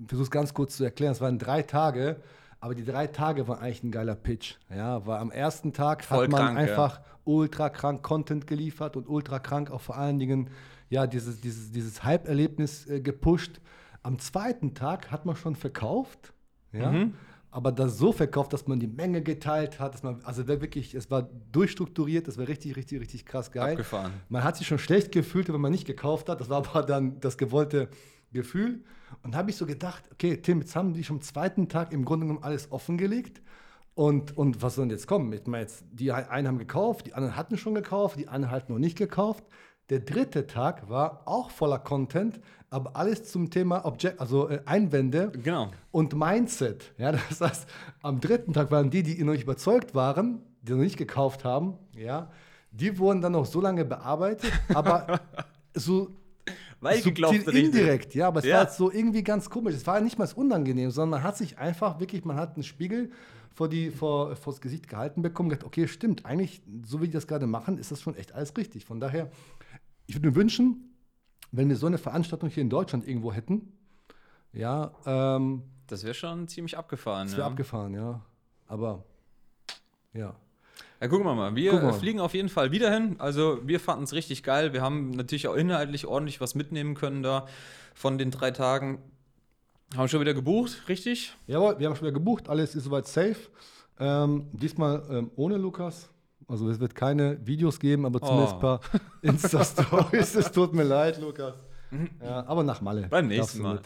versuche 0.06 0.24
es 0.24 0.30
ganz 0.30 0.54
kurz 0.54 0.76
zu 0.76 0.84
erklären. 0.84 1.12
Es 1.12 1.20
waren 1.20 1.38
drei 1.38 1.62
Tage, 1.62 2.16
aber 2.60 2.74
die 2.74 2.84
drei 2.84 3.06
Tage 3.06 3.46
waren 3.48 3.58
eigentlich 3.58 3.84
ein 3.84 3.90
geiler 3.90 4.14
Pitch. 4.14 4.56
Ja, 4.74 5.06
weil 5.06 5.18
am 5.18 5.30
ersten 5.30 5.72
Tag 5.72 6.04
Voll 6.04 6.24
hat 6.24 6.30
man 6.30 6.40
krank, 6.40 6.56
ja. 6.56 6.62
einfach 6.62 7.00
ultra 7.24 7.68
krank 7.68 8.02
Content 8.02 8.46
geliefert 8.46 8.96
und 8.96 9.08
ultra 9.08 9.38
krank 9.38 9.70
auch 9.70 9.80
vor 9.80 9.96
allen 9.96 10.18
Dingen 10.18 10.50
ja, 10.90 11.06
dieses, 11.06 11.40
dieses, 11.40 11.72
dieses 11.72 12.04
Hype-Erlebnis 12.04 12.86
äh, 12.86 13.00
gepusht. 13.00 13.60
Am 14.02 14.18
zweiten 14.18 14.74
Tag 14.74 15.10
hat 15.10 15.26
man 15.26 15.36
schon 15.36 15.56
verkauft. 15.56 16.32
Ja. 16.72 16.90
Mhm. 16.90 17.14
Aber 17.50 17.70
das 17.70 17.98
so 17.98 18.12
verkauft, 18.12 18.52
dass 18.52 18.66
man 18.66 18.80
die 18.80 18.88
Menge 18.88 19.22
geteilt 19.22 19.78
hat, 19.78 19.94
dass 19.94 20.02
man, 20.02 20.20
also 20.24 20.48
wirklich, 20.48 20.92
es 20.94 21.08
war 21.10 21.28
durchstrukturiert, 21.52 22.26
das 22.26 22.36
war 22.36 22.48
richtig, 22.48 22.74
richtig, 22.74 23.00
richtig 23.00 23.24
krass 23.26 23.52
geil. 23.52 23.72
Abgefahren. 23.72 24.12
Man 24.28 24.42
hat 24.42 24.56
sich 24.56 24.66
schon 24.66 24.80
schlecht 24.80 25.12
gefühlt, 25.12 25.52
wenn 25.52 25.60
man 25.60 25.70
nicht 25.70 25.86
gekauft 25.86 26.28
hat. 26.28 26.40
Das 26.40 26.48
war 26.48 26.66
aber 26.66 26.82
dann 26.82 27.20
das 27.20 27.38
gewollte 27.38 27.88
Gefühl. 28.34 28.84
Und 29.22 29.34
habe 29.34 29.50
ich 29.50 29.56
so 29.56 29.64
gedacht, 29.64 30.04
okay, 30.12 30.36
Tim, 30.36 30.60
jetzt 30.60 30.76
haben 30.76 30.92
die 30.92 31.04
schon 31.04 31.16
am 31.16 31.22
zweiten 31.22 31.68
Tag 31.68 31.92
im 31.92 32.04
Grunde 32.04 32.26
genommen 32.26 32.44
alles 32.44 32.70
offengelegt. 32.70 33.40
Und, 33.94 34.36
und 34.36 34.60
was 34.60 34.74
soll 34.74 34.86
denn 34.86 34.90
jetzt 34.90 35.06
kommen? 35.06 35.32
Ich 35.32 35.46
meine, 35.46 35.62
jetzt, 35.62 35.84
die 35.92 36.12
einen 36.12 36.48
haben 36.48 36.58
gekauft, 36.58 37.06
die 37.06 37.14
anderen 37.14 37.36
hatten 37.36 37.56
schon 37.56 37.74
gekauft, 37.74 38.18
die 38.18 38.28
anderen 38.28 38.52
hatten 38.52 38.72
noch 38.72 38.80
nicht 38.80 38.98
gekauft. 38.98 39.44
Der 39.90 40.00
dritte 40.00 40.46
Tag 40.46 40.88
war 40.88 41.22
auch 41.26 41.50
voller 41.50 41.78
Content, 41.78 42.40
aber 42.70 42.96
alles 42.96 43.30
zum 43.30 43.50
Thema 43.50 43.84
Object, 43.84 44.18
also 44.18 44.48
äh, 44.48 44.60
Einwände 44.64 45.30
genau. 45.42 45.70
und 45.90 46.16
Mindset. 46.16 46.92
Ja, 46.98 47.12
das 47.12 47.40
heißt, 47.40 47.68
am 48.02 48.20
dritten 48.20 48.52
Tag 48.52 48.70
waren 48.70 48.90
die, 48.90 49.02
die 49.02 49.22
noch 49.22 49.32
nicht 49.32 49.44
überzeugt 49.44 49.94
waren, 49.94 50.40
die 50.62 50.72
noch 50.72 50.78
nicht 50.78 50.96
gekauft 50.96 51.44
haben, 51.44 51.74
ja, 51.94 52.30
die 52.70 52.98
wurden 52.98 53.20
dann 53.20 53.32
noch 53.32 53.46
so 53.46 53.60
lange 53.60 53.84
bearbeitet, 53.84 54.50
aber 54.74 55.20
so 55.74 56.16
Weil 56.84 56.94
subtil 56.96 57.12
geglaubt 57.12 57.34
richtig. 57.34 57.64
indirekt, 57.64 58.14
ja, 58.14 58.28
aber 58.28 58.40
es 58.40 58.46
Ja. 58.46 58.58
war 58.58 58.68
so 58.70 58.90
irgendwie 58.92 59.22
ganz 59.24 59.50
komisch. 59.50 59.74
Es 59.74 59.86
war 59.86 60.00
nicht 60.00 60.18
mal 60.18 60.28
unangenehm, 60.36 60.90
sondern 60.90 61.20
man 61.20 61.22
hat 61.28 61.36
sich 61.36 61.58
einfach 61.58 61.98
wirklich, 62.00 62.24
man 62.24 62.36
hat 62.36 62.54
einen 62.54 62.62
Spiegel 62.62 63.10
vor, 63.52 63.68
die, 63.68 63.90
vor, 63.90 64.36
vor 64.36 64.52
das 64.52 64.60
Gesicht 64.60 64.88
gehalten 64.88 65.22
bekommen, 65.22 65.48
gedacht, 65.48 65.66
okay, 65.66 65.88
stimmt, 65.88 66.26
eigentlich, 66.26 66.62
so 66.84 67.00
wie 67.00 67.06
die 67.06 67.12
das 67.12 67.26
gerade 67.26 67.46
machen, 67.46 67.78
ist 67.78 67.90
das 67.90 68.00
schon 68.02 68.14
echt 68.16 68.32
alles 68.34 68.56
richtig. 68.56 68.84
Von 68.84 69.00
daher, 69.00 69.30
ich 70.06 70.14
würde 70.14 70.28
mir 70.28 70.34
wünschen, 70.36 70.94
wenn 71.52 71.68
wir 71.68 71.76
so 71.76 71.86
eine 71.86 71.98
Veranstaltung 71.98 72.48
hier 72.50 72.62
in 72.62 72.70
Deutschland 72.70 73.06
irgendwo 73.08 73.32
hätten, 73.32 73.72
ja, 74.52 74.92
ähm, 75.06 75.62
Das 75.86 76.04
wäre 76.04 76.14
schon 76.14 76.46
ziemlich 76.48 76.76
abgefahren. 76.78 77.26
das 77.26 77.36
wäre 77.36 77.42
ja. 77.46 77.50
abgefahren, 77.50 77.94
ja. 77.94 78.20
Aber, 78.66 79.04
ja. 80.12 80.34
Ja, 81.00 81.08
gucken 81.08 81.26
wir 81.26 81.34
mal. 81.34 81.54
Wir 81.54 81.72
wir 81.72 81.92
fliegen 81.92 82.20
auf 82.20 82.34
jeden 82.34 82.48
Fall 82.48 82.70
wieder 82.70 82.92
hin. 82.92 83.16
Also 83.18 83.58
wir 83.64 83.78
fanden 83.80 84.04
es 84.04 84.12
richtig 84.12 84.42
geil. 84.42 84.72
Wir 84.72 84.80
haben 84.82 85.10
natürlich 85.10 85.48
auch 85.48 85.54
inhaltlich 85.54 86.06
ordentlich 86.06 86.40
was 86.40 86.54
mitnehmen 86.54 86.94
können 86.94 87.22
da 87.22 87.46
von 87.94 88.16
den 88.18 88.30
drei 88.30 88.50
Tagen. 88.52 88.98
Haben 89.96 90.08
schon 90.08 90.20
wieder 90.20 90.34
gebucht, 90.34 90.88
richtig? 90.88 91.36
Jawohl, 91.46 91.78
wir 91.78 91.86
haben 91.86 91.94
schon 91.94 92.06
wieder 92.06 92.14
gebucht, 92.14 92.48
alles 92.48 92.74
ist 92.74 92.84
soweit 92.84 93.06
safe. 93.06 93.36
Ähm, 94.00 94.46
diesmal 94.52 95.02
ähm, 95.10 95.30
ohne 95.36 95.56
Lukas. 95.56 96.08
Also 96.48 96.68
es 96.68 96.80
wird 96.80 96.94
keine 96.94 97.38
Videos 97.46 97.78
geben, 97.78 98.04
aber 98.06 98.20
zumindest 98.20 98.54
Oh. 98.54 98.56
ein 98.56 98.60
paar 98.60 98.80
Insta-Stories. 99.22 100.34
es 100.34 100.50
tut 100.52 100.74
mir 100.74 100.82
leid, 100.84 101.20
Lukas. 101.20 101.54
Ja, 102.22 102.44
aber 102.46 102.64
nach 102.64 102.80
Malle. 102.80 103.06
Beim 103.08 103.28
nächsten 103.28 103.62
Mal. 103.62 103.80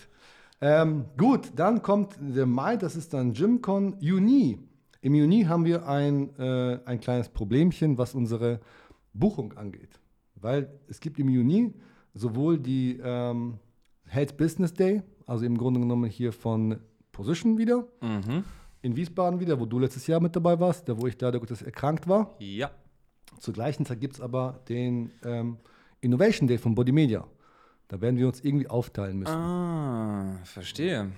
Ähm, 0.60 1.04
gut, 1.18 1.50
dann 1.54 1.82
kommt 1.82 2.16
der 2.20 2.46
Mai, 2.46 2.76
das 2.76 2.96
ist 2.96 3.12
dann 3.12 3.32
GymCon 3.32 3.96
Juni. 4.00 4.58
Im 5.00 5.14
Juni 5.14 5.44
haben 5.44 5.64
wir 5.64 5.86
ein, 5.86 6.34
äh, 6.38 6.78
ein 6.84 7.00
kleines 7.00 7.28
Problemchen, 7.28 7.98
was 7.98 8.14
unsere 8.14 8.60
Buchung 9.12 9.52
angeht. 9.56 10.00
Weil 10.34 10.68
es 10.88 11.00
gibt 11.00 11.18
im 11.18 11.28
Juni 11.28 11.72
sowohl 12.14 12.58
die 12.58 12.98
ähm, 13.02 13.58
Health 14.06 14.36
Business 14.36 14.72
Day, 14.74 15.02
also 15.26 15.44
im 15.44 15.56
Grunde 15.56 15.80
genommen 15.80 16.08
hier 16.10 16.32
von 16.32 16.78
Position 17.12 17.58
wieder, 17.58 17.86
Mhm. 18.00 18.44
in 18.82 18.96
Wiesbaden 18.96 19.40
wieder, 19.40 19.58
wo 19.60 19.66
du 19.66 19.78
letztes 19.78 20.06
Jahr 20.06 20.20
mit 20.20 20.34
dabei 20.34 20.58
warst, 20.58 20.88
da 20.88 21.00
wo 21.00 21.06
ich 21.06 21.20
leider 21.20 21.38
Gottes 21.38 21.62
erkrankt 21.62 22.08
war. 22.08 22.34
Ja. 22.38 22.70
Zur 23.40 23.54
gleichen 23.54 23.84
Zeit 23.86 24.00
gibt 24.00 24.14
es 24.14 24.20
aber 24.20 24.60
den 24.68 25.10
ähm, 25.24 25.58
Innovation 26.00 26.48
Day 26.48 26.58
von 26.58 26.74
Body 26.74 26.92
Media. 26.92 27.24
Da 27.88 28.00
werden 28.00 28.16
wir 28.18 28.26
uns 28.26 28.40
irgendwie 28.40 28.68
aufteilen 28.68 29.18
müssen. 29.18 29.32
Ah, 29.34 30.38
verstehe. 30.44 31.10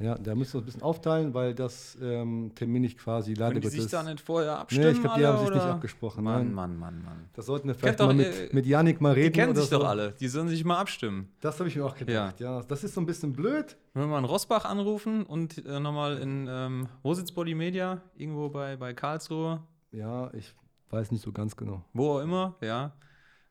Ja, 0.00 0.16
da 0.18 0.34
müssen 0.34 0.54
wir 0.54 0.58
uns 0.58 0.64
ein 0.64 0.66
bisschen 0.66 0.82
aufteilen, 0.82 1.34
weil 1.34 1.54
das 1.54 1.96
ähm, 2.02 2.50
Termin 2.56 2.82
nicht 2.82 2.98
quasi 2.98 3.32
leider 3.34 3.52
Können 3.52 3.60
die 3.60 3.68
sich 3.68 3.78
Gottes. 3.78 3.90
da 3.92 4.02
nicht 4.02 4.20
vorher 4.20 4.58
abstimmen? 4.58 4.86
nee, 4.86 4.92
ich 4.92 5.00
glaube, 5.00 5.18
die 5.20 5.24
haben 5.26 5.38
sich 5.38 5.50
nicht 5.50 5.62
oder? 5.62 5.74
abgesprochen. 5.74 6.24
Mann, 6.24 6.46
nein. 6.46 6.54
Mann, 6.54 6.76
Mann, 6.78 7.04
Mann. 7.04 7.28
Das 7.32 7.46
sollten 7.46 7.68
wir 7.68 7.76
vielleicht 7.76 8.00
mal 8.00 8.10
äh, 8.10 8.14
mit, 8.14 8.52
mit 8.54 8.66
Janik 8.66 9.00
mal 9.00 9.12
reden. 9.12 9.32
Die 9.32 9.38
kennen 9.38 9.54
sich 9.54 9.66
so. 9.66 9.78
doch 9.78 9.86
alle. 9.88 10.12
Die 10.18 10.26
sollen 10.26 10.48
sich 10.48 10.64
mal 10.64 10.78
abstimmen. 10.78 11.28
Das 11.40 11.60
habe 11.60 11.68
ich 11.68 11.76
mir 11.76 11.84
auch 11.86 11.94
gedacht. 11.94 12.40
Ja. 12.40 12.62
Das 12.64 12.82
ist 12.82 12.94
so 12.94 13.00
ein 13.00 13.06
bisschen 13.06 13.32
blöd. 13.32 13.76
Wenn 13.92 14.02
wir 14.02 14.06
mal 14.08 14.18
in 14.18 14.24
Rosbach 14.24 14.64
anrufen 14.64 15.22
und 15.24 15.64
äh, 15.64 15.78
nochmal 15.78 16.18
in, 16.18 16.48
ähm, 16.50 16.88
wo 17.04 17.14
sitzt 17.14 17.32
Body 17.36 17.54
Media? 17.54 18.00
Irgendwo 18.16 18.48
bei, 18.48 18.74
bei 18.76 18.94
Karlsruhe, 18.94 19.62
Ja, 19.92 20.28
ich 20.34 20.52
weiß 20.90 21.12
nicht 21.12 21.22
so 21.22 21.30
ganz 21.30 21.56
genau. 21.56 21.84
wo 21.92 22.14
auch 22.14 22.20
immer, 22.20 22.56
ja. 22.60 22.92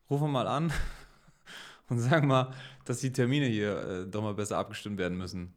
Rufen 0.10 0.26
wir 0.26 0.32
mal 0.32 0.48
an 0.48 0.74
und 1.90 2.00
sagen 2.00 2.28
mal, 2.28 2.52
dass 2.84 3.00
die 3.00 3.14
Termine 3.14 3.46
hier 3.46 3.78
äh, 3.78 4.08
doch 4.08 4.22
mal 4.22 4.34
besser 4.34 4.58
abgestimmt 4.58 4.98
werden 4.98 5.18
müssen. 5.18 5.54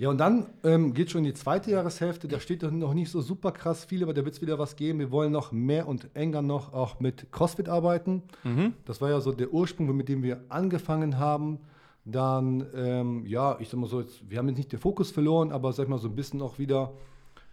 Ja, 0.00 0.10
und 0.10 0.18
dann 0.18 0.46
ähm, 0.62 0.94
geht 0.94 1.10
schon 1.10 1.24
die 1.24 1.34
zweite 1.34 1.72
Jahreshälfte. 1.72 2.28
Da 2.28 2.38
steht 2.38 2.62
noch 2.62 2.94
nicht 2.94 3.10
so 3.10 3.20
super 3.20 3.50
krass 3.50 3.84
viel, 3.84 4.04
aber 4.04 4.14
da 4.14 4.24
wird 4.24 4.36
es 4.36 4.40
wieder 4.40 4.56
was 4.56 4.76
geben. 4.76 5.00
Wir 5.00 5.10
wollen 5.10 5.32
noch 5.32 5.50
mehr 5.50 5.88
und 5.88 6.08
enger 6.14 6.40
noch 6.40 6.72
auch 6.72 7.00
mit 7.00 7.32
CrossFit 7.32 7.68
arbeiten. 7.68 8.22
Mhm. 8.44 8.74
Das 8.84 9.00
war 9.00 9.10
ja 9.10 9.20
so 9.20 9.32
der 9.32 9.52
Ursprung, 9.52 9.94
mit 9.96 10.08
dem 10.08 10.22
wir 10.22 10.40
angefangen 10.50 11.18
haben. 11.18 11.58
Dann, 12.04 12.64
ähm, 12.76 13.26
ja, 13.26 13.56
ich 13.58 13.68
sag 13.70 13.80
mal 13.80 13.88
so, 13.88 14.00
jetzt, 14.00 14.30
wir 14.30 14.38
haben 14.38 14.46
jetzt 14.48 14.58
nicht 14.58 14.72
den 14.72 14.78
Fokus 14.78 15.10
verloren, 15.10 15.50
aber 15.50 15.72
sag 15.72 15.84
ich 15.84 15.90
mal 15.90 15.98
so 15.98 16.08
ein 16.08 16.14
bisschen 16.14 16.40
auch 16.42 16.60
wieder 16.60 16.92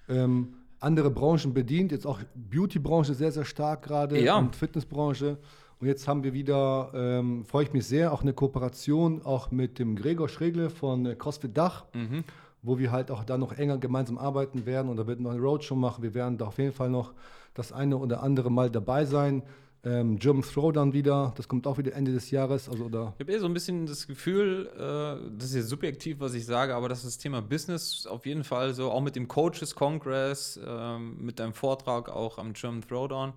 ähm, 0.07 0.53
andere 0.79 1.09
Branchen 1.09 1.51
bedient. 1.51 1.91
Jetzt 1.91 2.05
auch 2.05 2.19
Beauty-Branche 2.35 3.15
sehr, 3.15 3.31
sehr 3.31 3.43
stark 3.45 3.81
gerade 3.83 4.21
Ja. 4.21 4.37
und 4.37 4.55
Fitnessbranche. 4.55 5.39
Und 5.79 5.87
jetzt 5.87 6.07
haben 6.07 6.23
wir 6.23 6.33
wieder, 6.33 6.91
ähm, 6.93 7.43
freue 7.45 7.63
ich 7.65 7.73
mich 7.73 7.85
sehr, 7.85 8.13
auch 8.13 8.21
eine 8.21 8.33
Kooperation 8.33 9.21
auch 9.23 9.51
mit 9.51 9.77
dem 9.79 9.95
Gregor 9.95 10.29
Schregle 10.29 10.69
von 10.69 11.05
äh, 11.05 11.15
CrossFit 11.15 11.57
Dach, 11.57 11.85
Mhm. 11.93 12.23
wo 12.61 12.77
wir 12.79 12.91
halt 12.91 13.11
auch 13.11 13.23
da 13.23 13.37
noch 13.37 13.51
enger 13.53 13.77
gemeinsam 13.77 14.17
arbeiten 14.17 14.65
werden. 14.65 14.89
Und 14.89 14.97
da 14.97 15.05
wird 15.05 15.19
noch 15.19 15.31
eine 15.31 15.39
Roadshow 15.41 15.75
machen. 15.75 16.01
Wir 16.03 16.13
werden 16.13 16.37
da 16.37 16.45
auf 16.47 16.57
jeden 16.57 16.71
Fall 16.73 16.89
noch 16.89 17.13
das 17.53 17.71
eine 17.71 17.97
oder 17.97 18.23
andere 18.23 18.49
Mal 18.51 18.69
dabei 18.71 19.05
sein. 19.05 19.43
Ähm, 19.83 20.17
German 20.17 20.41
Throwdown 20.41 20.93
wieder, 20.93 21.31
das 21.37 21.47
kommt 21.47 21.67
auch 21.67 21.77
wieder 21.77 21.93
Ende 21.93 22.11
des 22.11 22.31
Jahres. 22.31 22.67
Also 22.67 22.89
da 22.89 23.13
Ich 23.17 23.23
habe 23.23 23.33
eh 23.33 23.37
so 23.37 23.45
ein 23.45 23.53
bisschen 23.53 23.85
das 23.85 24.07
Gefühl, 24.07 24.67
äh, 24.75 25.29
das 25.37 25.49
ist 25.49 25.55
jetzt 25.55 25.69
subjektiv, 25.69 26.19
was 26.19 26.33
ich 26.33 26.43
sage, 26.45 26.73
aber 26.73 26.89
dass 26.89 27.03
das 27.03 27.19
Thema 27.19 27.41
Business 27.43 28.07
auf 28.07 28.25
jeden 28.25 28.43
Fall 28.43 28.73
so, 28.73 28.89
auch 28.89 29.01
mit 29.01 29.15
dem 29.15 29.27
Coaches 29.27 29.75
Congress, 29.75 30.59
ähm, 30.65 31.17
mit 31.23 31.39
deinem 31.39 31.53
Vortrag 31.53 32.09
auch 32.09 32.39
am 32.39 32.53
German 32.53 32.81
Throwdown, 32.81 33.33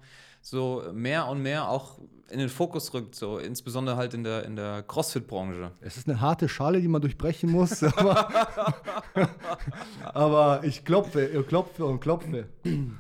so 0.49 0.83
mehr 0.93 1.29
und 1.29 1.43
mehr 1.43 1.69
auch 1.69 1.99
in 2.31 2.39
den 2.39 2.49
Fokus 2.49 2.93
rückt, 2.93 3.15
so 3.15 3.39
insbesondere 3.39 3.97
halt 3.97 4.13
in 4.13 4.23
der, 4.23 4.45
in 4.45 4.55
der 4.55 4.83
CrossFit-Branche. 4.83 5.71
Es 5.81 5.97
ist 5.97 6.09
eine 6.09 6.21
harte 6.21 6.49
Schale, 6.49 6.81
die 6.81 6.89
man 6.89 7.01
durchbrechen 7.01 7.51
muss, 7.51 7.83
aber, 7.97 8.29
aber 10.05 10.61
ich 10.63 10.85
klopfe, 10.85 11.27
klopfe 11.49 11.87
und 11.87 12.01
klopfe. 12.01 12.47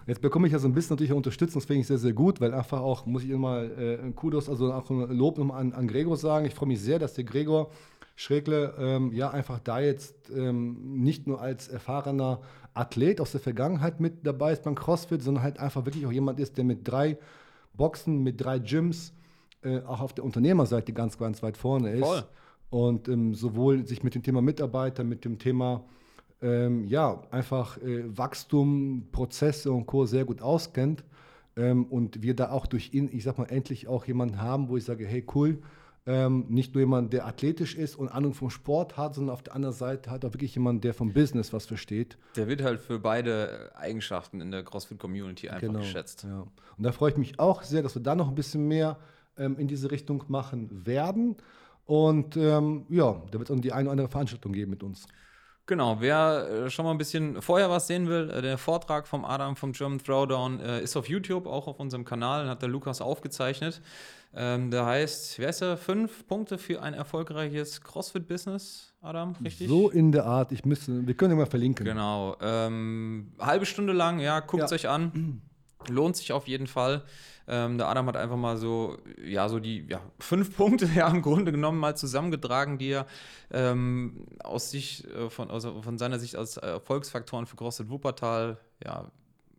Jetzt 0.06 0.22
bekomme 0.22 0.46
ich 0.46 0.52
ja 0.52 0.58
so 0.58 0.68
ein 0.68 0.72
bisschen 0.72 0.94
natürlich 0.94 1.12
Unterstützung, 1.12 1.60
das 1.60 1.66
finde 1.66 1.82
ich 1.82 1.86
sehr, 1.86 1.98
sehr 1.98 2.14
gut, 2.14 2.40
weil 2.40 2.54
einfach 2.54 2.80
auch, 2.80 3.04
muss 3.04 3.22
ich 3.22 3.30
immer 3.30 3.62
äh, 3.62 3.98
Kudos, 4.14 4.48
also 4.48 4.72
auch 4.72 4.88
ein 4.88 5.10
Lob 5.10 5.38
an, 5.38 5.72
an 5.72 5.88
Gregor 5.88 6.16
sagen. 6.16 6.46
Ich 6.46 6.54
freue 6.54 6.68
mich 6.68 6.80
sehr, 6.80 6.98
dass 6.98 7.14
der 7.14 7.24
Gregor 7.24 7.70
Schregle 8.16 8.74
ähm, 8.78 9.12
ja 9.12 9.30
einfach 9.30 9.60
da 9.60 9.78
jetzt 9.78 10.30
ähm, 10.30 11.02
nicht 11.02 11.28
nur 11.28 11.40
als 11.40 11.68
erfahrener 11.68 12.40
Athlet 12.78 13.20
aus 13.20 13.32
der 13.32 13.40
Vergangenheit 13.40 14.00
mit 14.00 14.26
dabei 14.26 14.52
ist 14.52 14.62
beim 14.62 14.74
CrossFit, 14.74 15.22
sondern 15.22 15.42
halt 15.42 15.58
einfach 15.58 15.84
wirklich 15.84 16.06
auch 16.06 16.12
jemand 16.12 16.38
ist, 16.38 16.56
der 16.56 16.64
mit 16.64 16.86
drei 16.86 17.18
Boxen, 17.74 18.22
mit 18.22 18.40
drei 18.40 18.58
Gyms 18.58 19.12
äh, 19.62 19.80
auch 19.80 20.00
auf 20.00 20.12
der 20.12 20.24
Unternehmerseite 20.24 20.92
ganz, 20.92 21.18
ganz 21.18 21.42
weit 21.42 21.56
vorne 21.56 21.90
ist. 21.92 22.06
Voll. 22.06 22.24
Und 22.70 23.08
ähm, 23.08 23.34
sowohl 23.34 23.86
sich 23.86 24.02
mit 24.02 24.14
dem 24.14 24.22
Thema 24.22 24.42
Mitarbeiter, 24.42 25.02
mit 25.02 25.24
dem 25.24 25.38
Thema 25.38 25.84
ähm, 26.40 26.84
ja, 26.86 27.22
einfach 27.30 27.78
äh, 27.78 28.04
Wachstum, 28.16 29.08
Prozesse 29.10 29.72
und 29.72 29.86
Co. 29.86 30.06
sehr 30.06 30.24
gut 30.24 30.42
auskennt. 30.42 31.04
Ähm, 31.56 31.86
und 31.86 32.22
wir 32.22 32.36
da 32.36 32.50
auch 32.50 32.66
durch 32.66 32.94
ihn, 32.94 33.08
ich 33.12 33.24
sag 33.24 33.38
mal, 33.38 33.46
endlich 33.46 33.88
auch 33.88 34.04
jemanden 34.04 34.40
haben, 34.40 34.68
wo 34.68 34.76
ich 34.76 34.84
sage, 34.84 35.06
hey, 35.06 35.24
cool, 35.34 35.58
ähm, 36.08 36.46
nicht 36.48 36.74
nur 36.74 36.80
jemand, 36.80 37.12
der 37.12 37.26
athletisch 37.26 37.74
ist 37.74 37.94
und 37.94 38.08
Ahnung 38.08 38.32
vom 38.32 38.48
Sport 38.48 38.96
hat, 38.96 39.14
sondern 39.14 39.34
auf 39.34 39.42
der 39.42 39.54
anderen 39.54 39.74
Seite 39.74 40.10
hat 40.10 40.24
auch 40.24 40.32
wirklich 40.32 40.54
jemand, 40.54 40.82
der 40.82 40.94
vom 40.94 41.12
Business 41.12 41.52
was 41.52 41.66
versteht. 41.66 42.16
Der 42.34 42.48
wird 42.48 42.62
halt 42.62 42.80
für 42.80 42.98
beide 42.98 43.70
Eigenschaften 43.76 44.40
in 44.40 44.50
der 44.50 44.62
CrossFit-Community 44.62 45.50
einfach 45.50 45.80
geschätzt. 45.80 46.24
Ja. 46.24 46.46
Und 46.78 46.82
da 46.82 46.92
freue 46.92 47.10
ich 47.10 47.18
mich 47.18 47.38
auch 47.38 47.62
sehr, 47.62 47.82
dass 47.82 47.94
wir 47.94 48.02
da 48.02 48.14
noch 48.14 48.28
ein 48.28 48.34
bisschen 48.34 48.66
mehr 48.66 48.96
ähm, 49.36 49.58
in 49.58 49.68
diese 49.68 49.90
Richtung 49.90 50.24
machen 50.28 50.86
werden. 50.86 51.36
Und 51.84 52.38
ähm, 52.38 52.86
ja, 52.88 53.22
da 53.30 53.38
wird 53.38 53.50
es 53.50 53.54
auch 53.54 53.60
die 53.60 53.72
eine 53.72 53.84
oder 53.84 53.92
andere 53.92 54.08
Veranstaltung 54.08 54.52
geben 54.52 54.70
mit 54.70 54.82
uns. 54.82 55.06
Genau, 55.68 55.98
wer 56.00 56.48
äh, 56.66 56.70
schon 56.70 56.86
mal 56.86 56.92
ein 56.92 56.98
bisschen 56.98 57.42
vorher 57.42 57.68
was 57.68 57.86
sehen 57.86 58.08
will, 58.08 58.30
äh, 58.30 58.40
der 58.40 58.56
Vortrag 58.56 59.06
vom 59.06 59.24
Adam 59.26 59.54
vom 59.54 59.72
German 59.72 59.98
Throwdown 59.98 60.60
äh, 60.60 60.80
ist 60.82 60.96
auf 60.96 61.08
YouTube, 61.10 61.46
auch 61.46 61.66
auf 61.68 61.78
unserem 61.78 62.06
Kanal, 62.06 62.48
hat 62.48 62.62
der 62.62 62.70
Lukas 62.70 63.02
aufgezeichnet. 63.02 63.82
Ähm, 64.34 64.70
der 64.70 64.86
heißt, 64.86 65.38
wer 65.38 65.50
ist 65.50 65.60
der? 65.60 65.76
Fünf 65.76 66.26
Punkte 66.26 66.56
für 66.56 66.80
ein 66.82 66.94
erfolgreiches 66.94 67.82
CrossFit-Business, 67.82 68.94
Adam, 69.02 69.34
richtig? 69.44 69.68
So 69.68 69.90
in 69.90 70.10
der 70.10 70.24
Art, 70.24 70.52
ich 70.52 70.64
müsste, 70.64 71.06
wir 71.06 71.14
können 71.14 71.32
ja 71.32 71.36
mal 71.36 71.46
verlinken. 71.46 71.84
Genau. 71.84 72.36
Ähm, 72.40 73.32
halbe 73.38 73.66
Stunde 73.66 73.92
lang, 73.92 74.20
ja, 74.20 74.40
guckt 74.40 74.62
es 74.64 74.70
Ja. 74.70 74.74
euch 74.74 74.88
an. 74.88 75.42
Lohnt 75.88 76.16
sich 76.16 76.32
auf 76.32 76.48
jeden 76.48 76.66
Fall. 76.66 77.02
Ähm, 77.48 77.78
der 77.78 77.88
Adam 77.88 78.06
hat 78.06 78.16
einfach 78.16 78.36
mal 78.36 78.58
so, 78.58 78.98
ja, 79.24 79.48
so 79.48 79.58
die 79.58 79.86
ja, 79.88 80.00
fünf 80.18 80.54
Punkte 80.56 80.86
ja 80.94 81.08
im 81.08 81.22
Grunde 81.22 81.50
genommen 81.50 81.78
mal 81.78 81.96
zusammengetragen, 81.96 82.76
die 82.78 82.90
er 82.90 83.06
ähm, 83.50 84.26
aus 84.44 84.70
sich, 84.70 85.06
äh, 85.14 85.30
von, 85.30 85.50
also 85.50 85.80
von 85.80 85.96
seiner 85.96 86.18
Sicht 86.18 86.36
als 86.36 86.58
Erfolgsfaktoren 86.58 87.46
für 87.46 87.56
CrossFit 87.56 87.88
Wuppertal, 87.88 88.58
ja, 88.84 89.10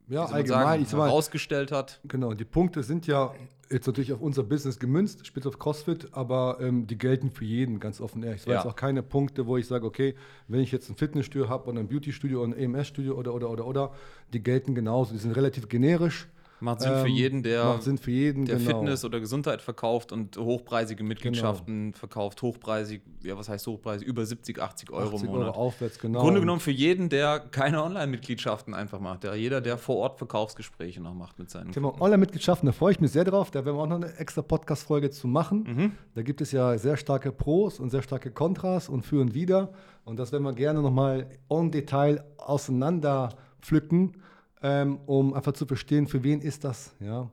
Ja, 0.07 0.25
allgemein, 0.25 0.85
sagen, 0.85 1.03
herausgestellt 1.03 1.71
hat. 1.71 1.99
Genau, 2.07 2.33
die 2.33 2.45
Punkte 2.45 2.83
sind 2.83 3.07
ja 3.07 3.33
jetzt 3.71 3.85
natürlich 3.87 4.13
auf 4.13 4.21
unser 4.21 4.43
Business 4.43 4.79
gemünzt, 4.79 5.25
speziell 5.27 5.49
auf 5.49 5.59
CrossFit, 5.59 6.09
aber 6.11 6.57
ähm, 6.59 6.87
die 6.87 6.97
gelten 6.97 7.29
für 7.31 7.45
jeden, 7.45 7.79
ganz 7.79 8.01
offen 8.01 8.23
ehrlich. 8.23 8.41
Es 8.41 8.47
waren 8.47 8.53
Ja. 8.53 8.59
jetzt 8.61 8.67
auch 8.71 8.75
keine 8.75 9.03
Punkte, 9.03 9.45
wo 9.45 9.57
ich 9.57 9.67
sage, 9.67 9.85
okay, 9.85 10.15
wenn 10.47 10.59
ich 10.59 10.71
jetzt 10.71 10.89
ein 10.89 10.95
Fitnessstudio 10.95 11.49
habe 11.49 11.69
oder 11.69 11.79
ein 11.79 11.87
Beautystudio 11.87 12.43
oder 12.43 12.53
ein 12.55 12.57
EMS-Studio 12.57 13.13
oder, 13.13 13.33
oder, 13.33 13.49
oder, 13.49 13.65
oder, 13.65 13.91
die 14.33 14.41
gelten 14.41 14.73
genauso. 14.75 15.13
Die 15.13 15.19
sind 15.19 15.35
relativ 15.35 15.69
generisch. 15.69 16.27
Macht 16.61 16.81
Sinn 16.81 16.91
für 16.91 17.07
Ähm, 17.07 17.13
jeden, 17.13 17.43
der, 17.43 17.79
für 17.79 18.11
jeden, 18.11 18.45
der 18.45 18.57
genau. 18.57 18.69
Fitness 18.69 19.05
oder 19.05 19.19
Gesundheit 19.19 19.61
verkauft 19.61 20.11
und 20.11 20.37
hochpreisige 20.37 21.03
Mitgliedschaften 21.03 21.93
verkauft. 21.93 22.41
Hochpreisig, 22.41 23.01
ja, 23.23 23.37
was 23.37 23.47
heißt 23.49 23.65
hochpreisig? 23.67 24.07
Über 24.07 24.25
70, 24.25 24.59
80 24.61 24.91
Euro 24.91 25.15
80 25.15 25.23
im 25.23 25.27
Monat. 25.27 25.47
Euro 25.49 25.57
aufwärts, 25.57 25.99
genau. 25.99 26.19
Im 26.19 26.23
Grunde 26.25 26.39
genommen 26.41 26.59
für 26.59 26.71
jeden, 26.71 27.09
der 27.09 27.39
keine 27.39 27.83
Online-Mitgliedschaften 27.83 28.73
einfach 28.73 28.99
macht. 28.99 29.23
Der, 29.23 29.35
jeder, 29.35 29.61
der 29.61 29.77
vor 29.77 29.97
Ort 29.97 30.17
Verkaufsgespräche 30.17 31.01
noch 31.01 31.13
macht 31.13 31.39
mit 31.39 31.49
seinen 31.49 31.71
Thema 31.71 31.99
Online-Mitgliedschaften, 32.01 32.65
da 32.67 32.73
freue 32.73 32.91
ich 32.91 32.99
mich 32.99 33.11
sehr 33.11 33.23
drauf. 33.23 33.51
Da 33.51 33.63
werden 33.65 33.77
wir 33.77 33.83
auch 33.83 33.87
noch 33.87 33.95
eine 33.95 34.15
extra 34.17 34.41
Podcast-Folge 34.41 35.11
zu 35.11 35.27
machen. 35.27 35.63
Mhm. 35.63 35.91
Da 36.15 36.21
gibt 36.21 36.41
es 36.41 36.51
ja 36.51 36.77
sehr 36.77 36.97
starke 36.97 37.31
Pros 37.31 37.79
und 37.79 37.89
sehr 37.89 38.01
starke 38.01 38.31
Kontras 38.31 38.89
und 38.89 39.05
für 39.05 39.21
und 39.21 39.33
wider. 39.33 39.71
Und 40.03 40.17
das 40.17 40.31
werden 40.31 40.43
wir 40.43 40.53
gerne 40.53 40.81
nochmal 40.81 41.27
en 41.49 41.71
Detail 41.71 42.23
auseinander 42.37 43.29
pflücken, 43.61 44.13
ähm, 44.61 44.99
um 45.05 45.33
einfach 45.33 45.53
zu 45.53 45.65
verstehen, 45.65 46.07
für 46.07 46.23
wen 46.23 46.41
ist 46.41 46.63
das. 46.63 46.93
Ja. 46.99 47.29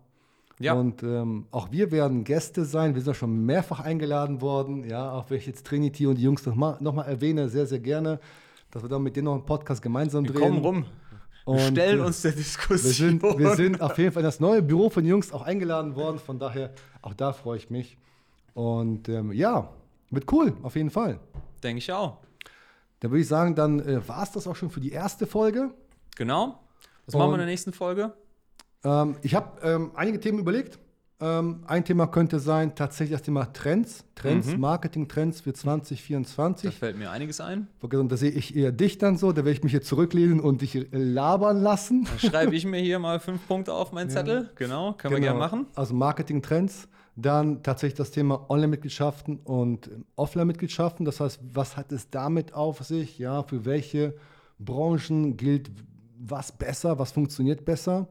Ja. 0.58 0.72
Und 0.72 1.02
ähm, 1.02 1.46
auch 1.50 1.70
wir 1.70 1.90
werden 1.90 2.24
Gäste 2.24 2.64
sein. 2.64 2.94
Wir 2.94 3.02
sind 3.02 3.08
ja 3.08 3.14
schon 3.14 3.44
mehrfach 3.44 3.80
eingeladen 3.80 4.40
worden. 4.40 4.88
Ja, 4.88 5.12
auch 5.12 5.28
wenn 5.28 5.36
ich 5.38 5.46
jetzt 5.46 5.66
Trinity 5.66 6.06
und 6.06 6.16
die 6.16 6.22
Jungs 6.22 6.46
nochmal 6.46 6.78
noch 6.80 6.94
mal 6.94 7.02
erwähne, 7.02 7.48
sehr, 7.50 7.66
sehr 7.66 7.78
gerne, 7.80 8.18
dass 8.70 8.82
wir 8.82 8.88
dann 8.88 9.02
mit 9.02 9.16
denen 9.16 9.26
noch 9.26 9.34
einen 9.34 9.44
Podcast 9.44 9.82
gemeinsam 9.82 10.24
Wir 10.24 10.32
drehen. 10.32 10.42
kommen 10.42 10.58
rum. 10.64 10.84
Wir 11.44 11.52
Und, 11.54 11.60
stellen 11.60 12.00
äh, 12.00 12.02
uns 12.04 12.22
der 12.22 12.32
Wir 12.32 12.38
Diskussion. 12.38 13.20
sind, 13.20 13.22
wir 13.22 13.50
sind 13.56 13.80
auf 13.82 13.98
jeden 13.98 14.12
Fall 14.12 14.22
in 14.22 14.26
das 14.26 14.40
neue 14.40 14.62
Büro 14.62 14.88
von 14.88 15.04
Jungs 15.04 15.30
auch 15.30 15.42
eingeladen 15.42 15.94
worden. 15.94 16.18
Von 16.18 16.38
daher, 16.38 16.72
auch 17.02 17.12
da 17.12 17.34
freue 17.34 17.58
ich 17.58 17.68
mich. 17.68 17.98
Und 18.54 19.10
ähm, 19.10 19.32
ja, 19.32 19.68
wird 20.10 20.32
cool, 20.32 20.54
auf 20.62 20.74
jeden 20.74 20.90
Fall. 20.90 21.20
Denke 21.62 21.78
ich 21.78 21.92
auch. 21.92 22.16
Da 23.00 23.10
würde 23.10 23.20
ich 23.20 23.28
sagen, 23.28 23.54
dann 23.54 23.80
äh, 23.80 24.08
war 24.08 24.22
es 24.22 24.32
das 24.32 24.46
auch 24.46 24.56
schon 24.56 24.70
für 24.70 24.80
die 24.80 24.92
erste 24.92 25.26
Folge. 25.26 25.74
Genau. 26.16 26.58
Was 27.06 27.14
machen 27.14 27.30
wir 27.30 27.34
in 27.34 27.38
der 27.40 27.46
nächsten 27.46 27.72
Folge? 27.72 28.12
Ähm, 28.84 29.16
ich 29.22 29.34
habe 29.34 29.60
ähm, 29.62 29.90
einige 29.94 30.20
Themen 30.20 30.38
überlegt. 30.38 30.78
Ähm, 31.18 31.64
ein 31.66 31.82
Thema 31.84 32.08
könnte 32.08 32.38
sein 32.40 32.74
tatsächlich 32.74 33.12
das 33.16 33.22
Thema 33.22 33.50
Trends, 33.54 34.04
Trends, 34.16 34.48
Mhm. 34.52 34.60
Marketing-Trends 34.60 35.40
für 35.40 35.52
Da 35.52 35.58
2024. 35.58 36.74
fällt 36.78 36.98
mir 36.98 37.10
einiges 37.10 37.40
ein. 37.40 37.68
Da 37.80 38.16
sehe 38.18 38.30
ich 38.30 38.54
eher 38.54 38.70
dich 38.70 38.98
dann 38.98 39.16
so, 39.16 39.32
da 39.32 39.38
werde 39.38 39.52
ich 39.52 39.62
mich 39.62 39.72
hier 39.72 39.80
zurücklehnen 39.80 40.40
und 40.40 40.60
dich 40.60 40.86
labern 40.90 41.62
lassen. 41.62 42.04
Dann 42.04 42.18
schreibe 42.30 42.54
ich 42.54 42.66
mir 42.66 42.80
hier 42.80 42.98
mal 42.98 43.18
fünf 43.18 43.46
Punkte 43.48 43.72
auf 43.72 43.92
meinen 43.92 44.10
Zettel. 44.10 44.50
Genau, 44.56 44.92
können 44.92 45.14
wir 45.14 45.20
gerne 45.20 45.38
machen. 45.38 45.66
Also 45.74 45.94
Marketing-Trends. 45.94 46.88
Dann 47.18 47.62
tatsächlich 47.62 47.96
das 47.96 48.10
Thema 48.10 48.50
Online-Mitgliedschaften 48.50 49.38
und 49.38 49.86
ähm, 49.88 50.04
Offline-Mitgliedschaften. 50.16 51.06
Das 51.06 51.20
heißt, 51.20 51.40
was 51.54 51.78
hat 51.78 51.92
es 51.92 52.10
damit 52.10 52.52
auf 52.52 52.80
sich? 52.84 53.18
Ja, 53.18 53.42
für 53.42 53.64
welche 53.64 54.16
Branchen 54.58 55.38
gilt 55.38 55.70
was 56.28 56.52
besser, 56.52 56.98
was 56.98 57.12
funktioniert 57.12 57.64
besser? 57.64 58.08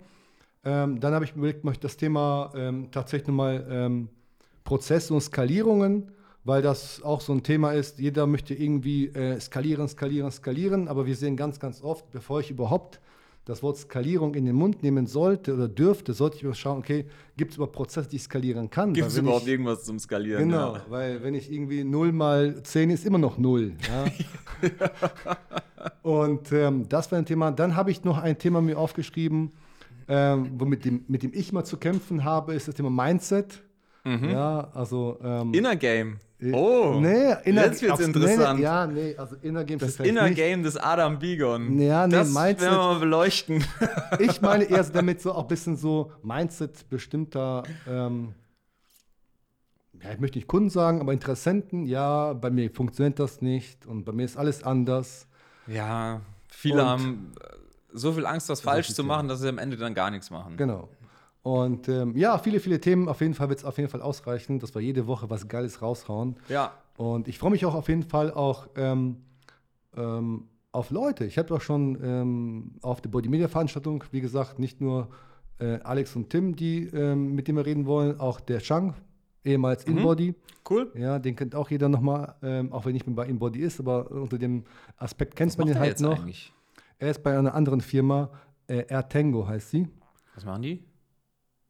Ähm, 0.63 0.99
dann 0.99 1.13
habe 1.13 1.25
ich 1.25 1.36
überlegt, 1.36 1.63
möchte 1.63 1.84
das 1.84 1.97
Thema 1.97 2.51
ähm, 2.56 2.89
tatsächlich 2.91 3.28
nochmal 3.28 3.65
ähm, 3.69 4.10
Prozesse 4.63 5.13
und 5.13 5.21
Skalierungen, 5.21 6.12
weil 6.43 6.62
das 6.62 7.01
auch 7.04 7.21
so 7.21 7.34
ein 7.34 7.43
Thema 7.43 7.71
ist. 7.71 7.99
Jeder 7.99 8.25
möchte 8.25 8.54
irgendwie 8.56 9.08
äh, 9.08 9.39
skalieren, 9.39 9.88
skalieren, 9.88 10.32
skalieren, 10.32 10.88
aber 10.88 11.06
wir 11.06 11.15
sehen 11.15 11.38
ganz, 11.38 11.60
ganz 11.60 11.84
oft, 11.84 12.10
bevor 12.12 12.39
ich 12.39 12.49
überhaupt 12.49 12.99
das 13.45 13.62
Wort 13.62 13.78
Skalierung 13.78 14.34
in 14.34 14.45
den 14.45 14.56
Mund 14.56 14.82
nehmen 14.82 15.06
sollte 15.06 15.54
oder 15.54 15.67
dürfte, 15.67 16.13
sollte 16.13 16.38
ich 16.38 16.43
mir 16.43 16.56
schauen, 16.56 16.80
okay, 16.80 17.06
gibt 17.38 17.51
es 17.51 17.58
überhaupt 17.58 17.75
Prozesse, 17.75 18.10
die 18.10 18.15
ich 18.15 18.23
skalieren 18.23 18.71
kann? 18.71 18.91
Gibt 18.93 19.08
es 19.08 19.17
überhaupt 19.19 19.43
ich, 19.43 19.49
irgendwas 19.49 19.84
zum 19.84 19.99
Skalieren? 19.99 20.49
Genau, 20.49 20.78
weil 20.89 21.21
wenn 21.21 21.36
ich 21.36 21.51
irgendwie 21.51 21.84
0 21.84 22.12
mal 22.12 22.63
10 22.63 22.89
ist 22.89 23.06
immer 23.06 23.19
noch 23.19 23.38
0. 23.38 23.73
Ja? 23.88 24.06
Und 26.02 26.52
ähm, 26.52 26.88
das 26.89 27.12
war 27.12 27.19
ein 27.19 27.26
Thema. 27.26 27.52
Dann 27.52 27.76
habe 27.76 27.91
ich 27.91 28.04
noch 28.04 28.17
ein 28.17 28.38
Thema 28.38 28.62
mir 28.62 28.78
aufgeschrieben, 28.78 29.52
ähm, 30.08 30.52
womit 30.58 30.86
dem, 30.86 31.04
mit 31.08 31.24
dem 31.24 31.32
ich 31.34 31.52
mal 31.52 31.63
zu 31.63 31.78
kämpfen 31.78 32.24
habe, 32.24 32.54
ist 32.54 32.67
das 32.67 32.76
Thema 32.76 32.89
Mindset. 32.89 33.62
Ja, 34.08 34.69
also. 34.76 35.17
Ähm, 35.24 35.52
Inner 35.52 35.76
Game. 35.76 36.17
äh, 36.39 36.52
Oh, 36.54 37.00
nee, 37.00 37.34
Inner, 37.45 37.65
jetzt 37.65 37.82
wird's 37.82 38.02
interessant. 38.02 38.60
Nee, 38.60 38.63
ja, 38.63 38.86
nee, 38.86 39.15
also 39.17 39.36
Inner 39.41 39.63
Game 39.63 39.80
Das 39.80 40.00
Inner 40.00 40.26
nicht. 40.26 40.36
Game 40.36 40.62
des 40.62 40.78
Adam 40.78 41.17
Bigon. 41.17 41.80
Ja, 41.80 42.06
nee, 42.06 42.13
das 42.13 42.30
Mindset- 42.32 42.62
werden 42.62 42.74
wir 42.78 42.93
mal 42.93 43.00
beleuchten. 43.00 43.63
Ich 44.19 44.41
meine 44.43 44.65
eher 44.65 44.84
damit 44.93 45.21
so 45.21 45.32
auch 45.34 45.41
ein 45.41 45.48
bisschen 45.48 45.76
so 45.76 46.12
Mindset 46.21 46.88
bestimmter, 46.88 47.63
ähm, 47.89 48.36
ja, 50.04 50.12
ich 50.13 50.19
möchte 50.19 50.38
nicht 50.38 50.48
Kunden 50.48 50.69
sagen, 50.69 51.02
aber 51.02 51.12
Interessenten, 51.13 51.88
ja, 51.88 52.34
bei 52.34 52.52
mir 52.52 52.69
funktioniert 52.69 53.17
das 53.17 53.41
nicht 53.41 53.88
und 53.88 54.06
bei 54.06 54.12
mir 54.12 54.26
ist 54.26 54.38
alles 54.38 54.62
anders. 54.63 55.28
Ja, 55.67 56.21
viele 56.49 56.82
Und- 56.82 56.88
haben 56.88 57.32
äh, 57.41 57.47
so 57.93 58.12
viel 58.12 58.25
Angst, 58.25 58.49
was 58.49 58.62
falsch 58.62 58.93
zu 58.93 59.04
machen, 59.04 59.28
dass 59.28 59.39
sie 59.39 59.47
am 59.49 59.58
Ende 59.58 59.78
dann 59.78 59.93
gar 59.93 60.12
nichts 60.12 60.30
machen. 60.30 60.58
Genau. 60.58 60.89
Und 61.43 61.88
ähm, 61.88 62.15
ja, 62.17 62.38
viele, 62.39 62.60
viele 62.60 62.82
Themen. 62.82 63.08
Auf 63.08 63.21
jeden 63.21 63.34
Fall 63.36 63.49
wird 63.49 63.60
es 63.60 63.65
auf 63.65 63.78
jeden 63.78 63.89
Fall 63.89 64.01
ausreichen, 64.01 64.60
dass 64.60 64.73
wir 64.75 64.82
jede 64.82 65.06
Woche 65.08 65.30
was 65.30 65.47
Geiles 65.47 65.82
raushauen. 65.82 66.36
Ja, 66.49 66.73
Und 66.97 67.28
ich 67.28 67.38
freue 67.38 67.51
mich 67.51 67.65
auch 67.65 67.75
auf 67.75 67.88
jeden 67.88 68.04
Fall 68.04 68.32
auch 68.34 68.67
ähm, 68.75 69.17
ähm, 69.95 70.47
auf 70.71 70.89
Leute. 70.89 71.23
Ich 71.25 71.38
habe 71.38 71.54
auch 71.54 71.62
schon 71.62 71.97
ähm, 72.04 72.71
auf 72.82 72.99
der 72.99 73.10
Body 73.10 73.30
Media 73.30 73.47
Veranstaltung, 73.47 74.04
wie 74.12 74.21
gesagt, 74.21 74.60
nicht 74.60 74.82
nur 74.82 75.08
äh, 75.60 75.80
Alex 75.84 76.15
und 76.15 76.32
Tim, 76.32 76.56
die 76.56 76.88
ähm, 76.88 77.34
mit 77.36 77.47
dem 77.47 77.56
wir 77.56 77.65
reden 77.65 77.86
wollen, 77.86 78.19
auch 78.19 78.39
der 78.41 78.60
Chang, 78.60 78.93
ehemals 79.45 79.86
Mhm. 79.88 79.97
InBody. 79.97 80.36
cool. 80.69 80.91
Ja, 80.95 81.19
den 81.19 81.36
kennt 81.36 81.53
auch 81.55 81.69
jeder 81.69 81.89
nochmal, 81.89 82.36
ähm, 82.41 82.71
auch 82.73 82.86
wenn 82.86 82.93
nicht 82.93 83.05
mehr 83.08 83.15
bei 83.15 83.27
InBody 83.27 83.60
ist, 83.60 83.79
aber 83.79 84.10
unter 84.12 84.38
dem 84.38 84.63
Aspekt 84.97 85.36
kennt 85.36 85.51
Was 85.51 85.58
man 85.58 85.67
ihn 85.67 85.79
halt 85.79 85.99
noch. 85.99 86.19
eigentlich? 86.19 86.51
Er 86.97 87.12
ist 87.12 87.23
bei 87.23 87.38
einer 87.38 87.53
anderen 87.53 87.81
Firma, 87.81 88.31
äh, 88.67 88.86
Airtango 88.88 89.47
heißt 89.47 89.69
sie. 89.71 89.88
Was 90.34 90.45
machen 90.45 90.62
die? 90.63 90.84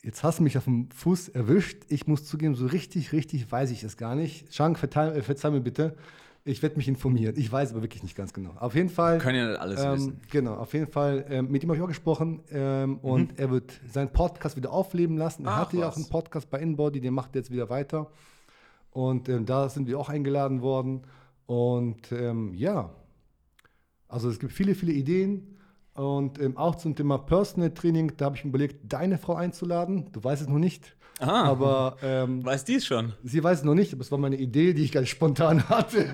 Jetzt 0.03 0.23
hast 0.23 0.37
du 0.39 0.43
mich 0.43 0.57
auf 0.57 0.65
dem 0.65 0.89
Fuß 0.91 1.29
erwischt. 1.29 1.83
Ich 1.89 2.05
muss 2.05 2.25
zugeben, 2.25 2.53
so 2.55 2.67
richtig, 2.67 3.11
richtig 3.11 3.51
weiß 3.51 3.71
ich 3.71 3.83
es 3.83 3.97
gar 3.97 4.15
nicht. 4.15 4.49
Chang, 4.51 4.75
verzeih, 4.77 5.09
äh, 5.17 5.21
verzeih 5.23 5.49
mir 5.49 5.61
bitte. 5.61 5.95
Ich 6.47 6.61
werde 6.61 6.77
mich 6.77 6.87
informieren. 6.87 7.33
Ich 7.37 7.51
weiß 7.51 7.71
aber 7.71 7.81
wirklich 7.81 8.03
nicht 8.03 8.15
ganz 8.15 8.31
genau. 8.31 8.51
Auf 8.59 8.75
jeden 8.75 8.89
Fall. 8.89 9.17
Können 9.17 9.39
ja 9.39 9.55
alles 9.55 9.83
ähm, 9.83 9.93
wissen. 9.93 10.21
genau, 10.29 10.53
auf 10.53 10.73
jeden 10.73 10.85
Fall. 10.85 11.25
Ähm, 11.27 11.49
mit 11.49 11.63
ihm 11.63 11.69
habe 11.69 11.77
ich 11.77 11.83
auch 11.83 11.87
gesprochen 11.87 12.43
ähm, 12.51 12.99
und 12.99 13.39
er 13.39 13.49
wird 13.49 13.73
seinen 13.91 14.13
Podcast 14.13 14.55
wieder 14.55 14.71
aufleben 14.71 15.17
lassen. 15.17 15.45
Er 15.45 15.53
Ach, 15.53 15.57
hatte 15.61 15.77
ja 15.77 15.89
auch 15.89 15.95
einen 15.95 16.07
Podcast 16.07 16.51
bei 16.51 16.59
InBody, 16.59 17.01
den 17.01 17.15
macht 17.15 17.35
er 17.35 17.41
jetzt 17.41 17.49
wieder 17.49 17.69
weiter. 17.71 18.11
Und 18.91 19.27
ähm, 19.27 19.47
da 19.47 19.69
sind 19.69 19.87
wir 19.87 19.99
auch 19.99 20.07
eingeladen 20.07 20.61
worden. 20.61 21.01
Und 21.47 22.11
ähm, 22.11 22.53
ja, 22.53 22.91
also 24.07 24.29
es 24.29 24.37
gibt 24.37 24.53
viele, 24.53 24.75
viele 24.75 24.93
Ideen. 24.93 25.57
Und 25.95 26.41
ähm, 26.41 26.57
auch 26.57 26.75
zum 26.75 26.95
Thema 26.95 27.17
Personal 27.17 27.71
Training, 27.71 28.11
da 28.17 28.25
habe 28.25 28.35
ich 28.35 28.43
mir 28.43 28.49
überlegt, 28.49 28.91
deine 28.91 29.17
Frau 29.17 29.35
einzuladen. 29.35 30.11
Du 30.11 30.23
weißt 30.23 30.41
es 30.41 30.49
noch 30.49 30.59
nicht. 30.59 30.95
Aha. 31.19 31.43
Aber 31.45 31.95
ähm, 32.03 32.45
Weiß 32.45 32.65
dies 32.65 32.85
schon? 32.85 33.13
sie 33.23 33.41
weiß 33.41 33.59
es 33.59 33.63
noch 33.63 33.75
nicht, 33.75 33.93
aber 33.93 34.01
es 34.01 34.11
war 34.11 34.17
meine 34.17 34.35
Idee, 34.35 34.73
die 34.73 34.83
ich 34.83 34.91
ganz 34.91 35.07
spontan 35.07 35.69
hatte. 35.69 36.11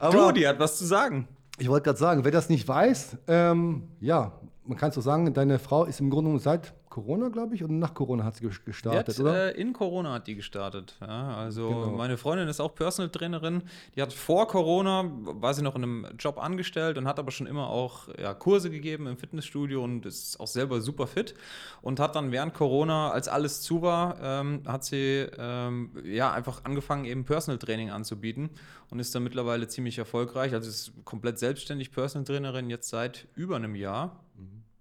du, 0.10 0.32
die 0.32 0.48
hat 0.48 0.58
was 0.58 0.78
zu 0.78 0.84
sagen. 0.84 1.28
Ich 1.58 1.68
wollte 1.68 1.84
gerade 1.84 1.98
sagen, 1.98 2.24
wer 2.24 2.32
das 2.32 2.48
nicht 2.48 2.66
weiß, 2.66 3.18
ähm, 3.28 3.84
ja, 4.00 4.32
man 4.64 4.76
kann 4.76 4.90
so 4.90 5.00
sagen, 5.00 5.32
deine 5.32 5.60
Frau 5.60 5.84
ist 5.84 6.00
im 6.00 6.10
Grunde 6.10 6.30
genommen 6.30 6.40
seit 6.40 6.72
Corona, 6.90 7.28
glaube 7.28 7.54
ich, 7.54 7.62
und 7.62 7.78
nach 7.78 7.94
Corona 7.94 8.24
hat 8.24 8.34
sie 8.34 8.48
gestartet, 8.64 9.14
hat, 9.16 9.20
oder? 9.20 9.54
äh, 9.54 9.60
in 9.60 9.72
Corona 9.72 10.12
hat 10.12 10.26
die 10.26 10.34
gestartet. 10.34 10.96
Ja, 11.00 11.36
also 11.36 11.68
Genau. 11.68 11.90
meine 11.92 12.18
Freundin 12.18 12.48
ist 12.48 12.58
auch 12.60 12.74
Personal 12.74 13.10
Trainerin. 13.10 13.62
Die 13.94 14.02
hat 14.02 14.12
vor 14.12 14.48
Corona, 14.48 15.04
war 15.22 15.54
sie 15.54 15.62
noch 15.62 15.76
in 15.76 15.84
einem 15.84 16.06
Job 16.18 16.36
angestellt 16.36 16.98
und 16.98 17.06
hat 17.06 17.20
aber 17.20 17.30
schon 17.30 17.46
immer 17.46 17.70
auch 17.70 18.08
ja, 18.18 18.34
Kurse 18.34 18.70
gegeben 18.70 19.06
im 19.06 19.16
Fitnessstudio 19.16 19.82
und 19.84 20.04
ist 20.04 20.40
auch 20.40 20.48
selber 20.48 20.80
super 20.80 21.06
fit. 21.06 21.34
Und 21.80 22.00
hat 22.00 22.16
dann 22.16 22.32
während 22.32 22.54
Corona, 22.54 23.12
als 23.12 23.28
alles 23.28 23.62
zu 23.62 23.82
war, 23.82 24.16
ähm, 24.20 24.62
hat 24.66 24.84
sie 24.84 25.28
ähm, 25.38 25.92
ja 26.04 26.32
einfach 26.32 26.64
angefangen, 26.64 27.04
eben 27.04 27.24
Personal 27.24 27.58
Training 27.58 27.90
anzubieten 27.90 28.50
und 28.90 28.98
ist 28.98 29.14
dann 29.14 29.22
mittlerweile 29.22 29.68
ziemlich 29.68 29.96
erfolgreich. 29.96 30.54
Also 30.54 30.68
ist 30.68 30.92
komplett 31.04 31.38
selbstständig 31.38 31.92
Personal 31.92 32.24
Trainerin 32.24 32.68
jetzt 32.68 32.88
seit 32.88 33.28
über 33.36 33.54
einem 33.54 33.76
Jahr, 33.76 34.24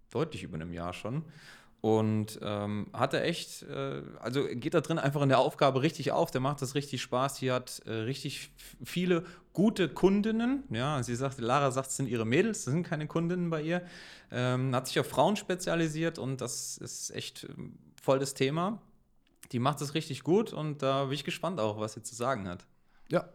deutlich 0.09 0.41
über 0.41 0.55
einem 0.55 0.73
Jahr 0.73 0.93
schon. 0.93 1.23
Und 1.81 2.39
ähm, 2.41 2.87
hat 2.91 3.13
er 3.13 3.23
echt, 3.23 3.63
äh, 3.63 4.01
also 4.19 4.45
geht 4.51 4.73
da 4.73 4.81
drin 4.81 4.99
einfach 4.99 5.21
in 5.21 5.29
der 5.29 5.39
Aufgabe 5.39 5.81
richtig 5.81 6.11
auf, 6.11 6.29
der 6.29 6.41
macht 6.41 6.61
das 6.61 6.75
richtig 6.75 7.01
Spaß. 7.01 7.35
Die 7.35 7.51
hat 7.51 7.81
äh, 7.85 7.91
richtig 7.91 8.51
viele 8.83 9.23
gute 9.53 9.87
Kundinnen. 9.87 10.63
Ja, 10.69 11.01
sie 11.03 11.15
sagt, 11.15 11.39
Lara 11.39 11.71
sagt, 11.71 11.89
es 11.89 11.95
sind 11.95 12.09
ihre 12.09 12.25
Mädels, 12.25 12.65
das 12.65 12.73
sind 12.73 12.83
keine 12.83 13.07
Kundinnen 13.07 13.49
bei 13.49 13.61
ihr. 13.61 13.81
Ähm, 14.29 14.75
hat 14.75 14.87
sich 14.87 14.99
auf 14.99 15.07
Frauen 15.07 15.37
spezialisiert 15.37 16.19
und 16.19 16.41
das 16.41 16.77
ist 16.77 17.11
echt 17.11 17.45
ähm, 17.45 17.77
voll 18.01 18.19
das 18.19 18.33
Thema. 18.33 18.81
Die 19.53 19.59
macht 19.59 19.79
das 19.79 19.93
richtig 19.93 20.23
gut 20.23 20.51
und 20.51 20.81
da 20.81 21.05
bin 21.05 21.13
ich 21.13 21.23
gespannt 21.23 21.61
auch, 21.61 21.79
was 21.79 21.93
sie 21.93 22.03
zu 22.03 22.13
sagen 22.13 22.47
hat. 22.49 22.65
Ja. 23.07 23.29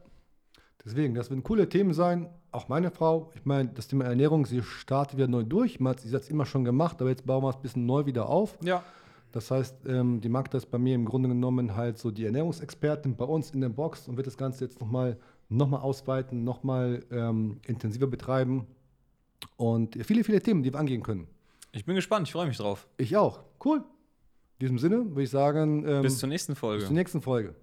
Deswegen, 0.85 1.15
das 1.15 1.31
werden 1.31 1.43
coole 1.43 1.69
Themen 1.69 1.95
sein. 1.95 2.29
Auch 2.53 2.69
meine 2.69 2.91
Frau, 2.91 3.31
ich 3.35 3.45
meine, 3.45 3.71
das 3.71 3.89
Thema 3.89 4.05
Ernährung, 4.05 4.45
sie 4.47 4.63
startet 4.63 5.17
wieder 5.17 5.29
neu 5.29 5.43
durch. 5.43 5.81
Man 5.81 5.93
hat- 5.93 6.01
Sie 6.01 6.15
hat 6.15 6.23
es 6.23 6.29
immer 6.29 6.45
schon 6.47 6.65
gemacht, 6.65 7.01
aber 7.01 7.11
jetzt 7.11 7.25
bauen 7.27 7.43
wir 7.43 7.49
es 7.51 7.57
ein 7.57 7.63
bisschen 7.63 7.87
neu 7.87 8.05
wieder 8.07 8.29
auf. 8.29 8.59
Ja. 8.63 8.83
Das 9.33 9.51
heißt, 9.51 9.87
ähm, 9.87 10.21
die 10.21 10.29
Magda 10.29 10.59
ist 10.59 10.67
bei 10.71 10.79
mir 10.79 10.95
im 10.95 11.05
Grunde 11.07 11.29
genommen 11.29 11.75
halt 11.75 11.99
so 11.99 12.11
die 12.11 12.25
Ernährungsexpertin 12.27 13.17
bei 13.17 13.25
uns 13.25 13.51
in 13.51 13.61
der 13.63 13.71
Box 13.71 14.07
und 14.07 14.17
wird 14.17 14.27
das 14.27 14.37
Ganze 14.37 14.65
jetzt 14.65 14.79
nochmal 14.81 15.17
noch 15.49 15.69
mal 15.69 15.79
ausweiten, 15.81 16.45
nochmal 16.45 17.03
ähm, 17.11 17.61
intensiver 17.67 18.07
betreiben. 18.07 18.67
Und 19.57 19.99
viele, 20.05 20.23
viele 20.25 20.41
Themen, 20.41 20.63
die 20.63 20.73
wir 20.73 20.79
angehen 20.79 21.03
können. 21.03 21.27
Ich 21.73 21.85
bin 21.85 21.95
gespannt, 21.97 22.29
ich 22.29 22.33
freue 22.33 22.47
mich 22.47 22.57
drauf. 22.59 22.87
Ich 22.97 23.17
auch. 23.17 23.41
Cool. 23.65 23.79
In 23.79 23.85
diesem 24.61 24.79
Sinne 24.79 25.05
würde 25.09 25.23
ich 25.23 25.31
sagen, 25.31 25.85
ähm, 25.87 26.03
Bis 26.03 26.19
zur 26.19 26.29
nächsten 26.29 26.55
Folge. 26.55 26.79
bis 26.81 26.87
zur 26.87 26.95
nächsten 26.95 27.21
Folge. 27.21 27.55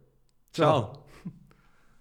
Ciao. 0.52 0.94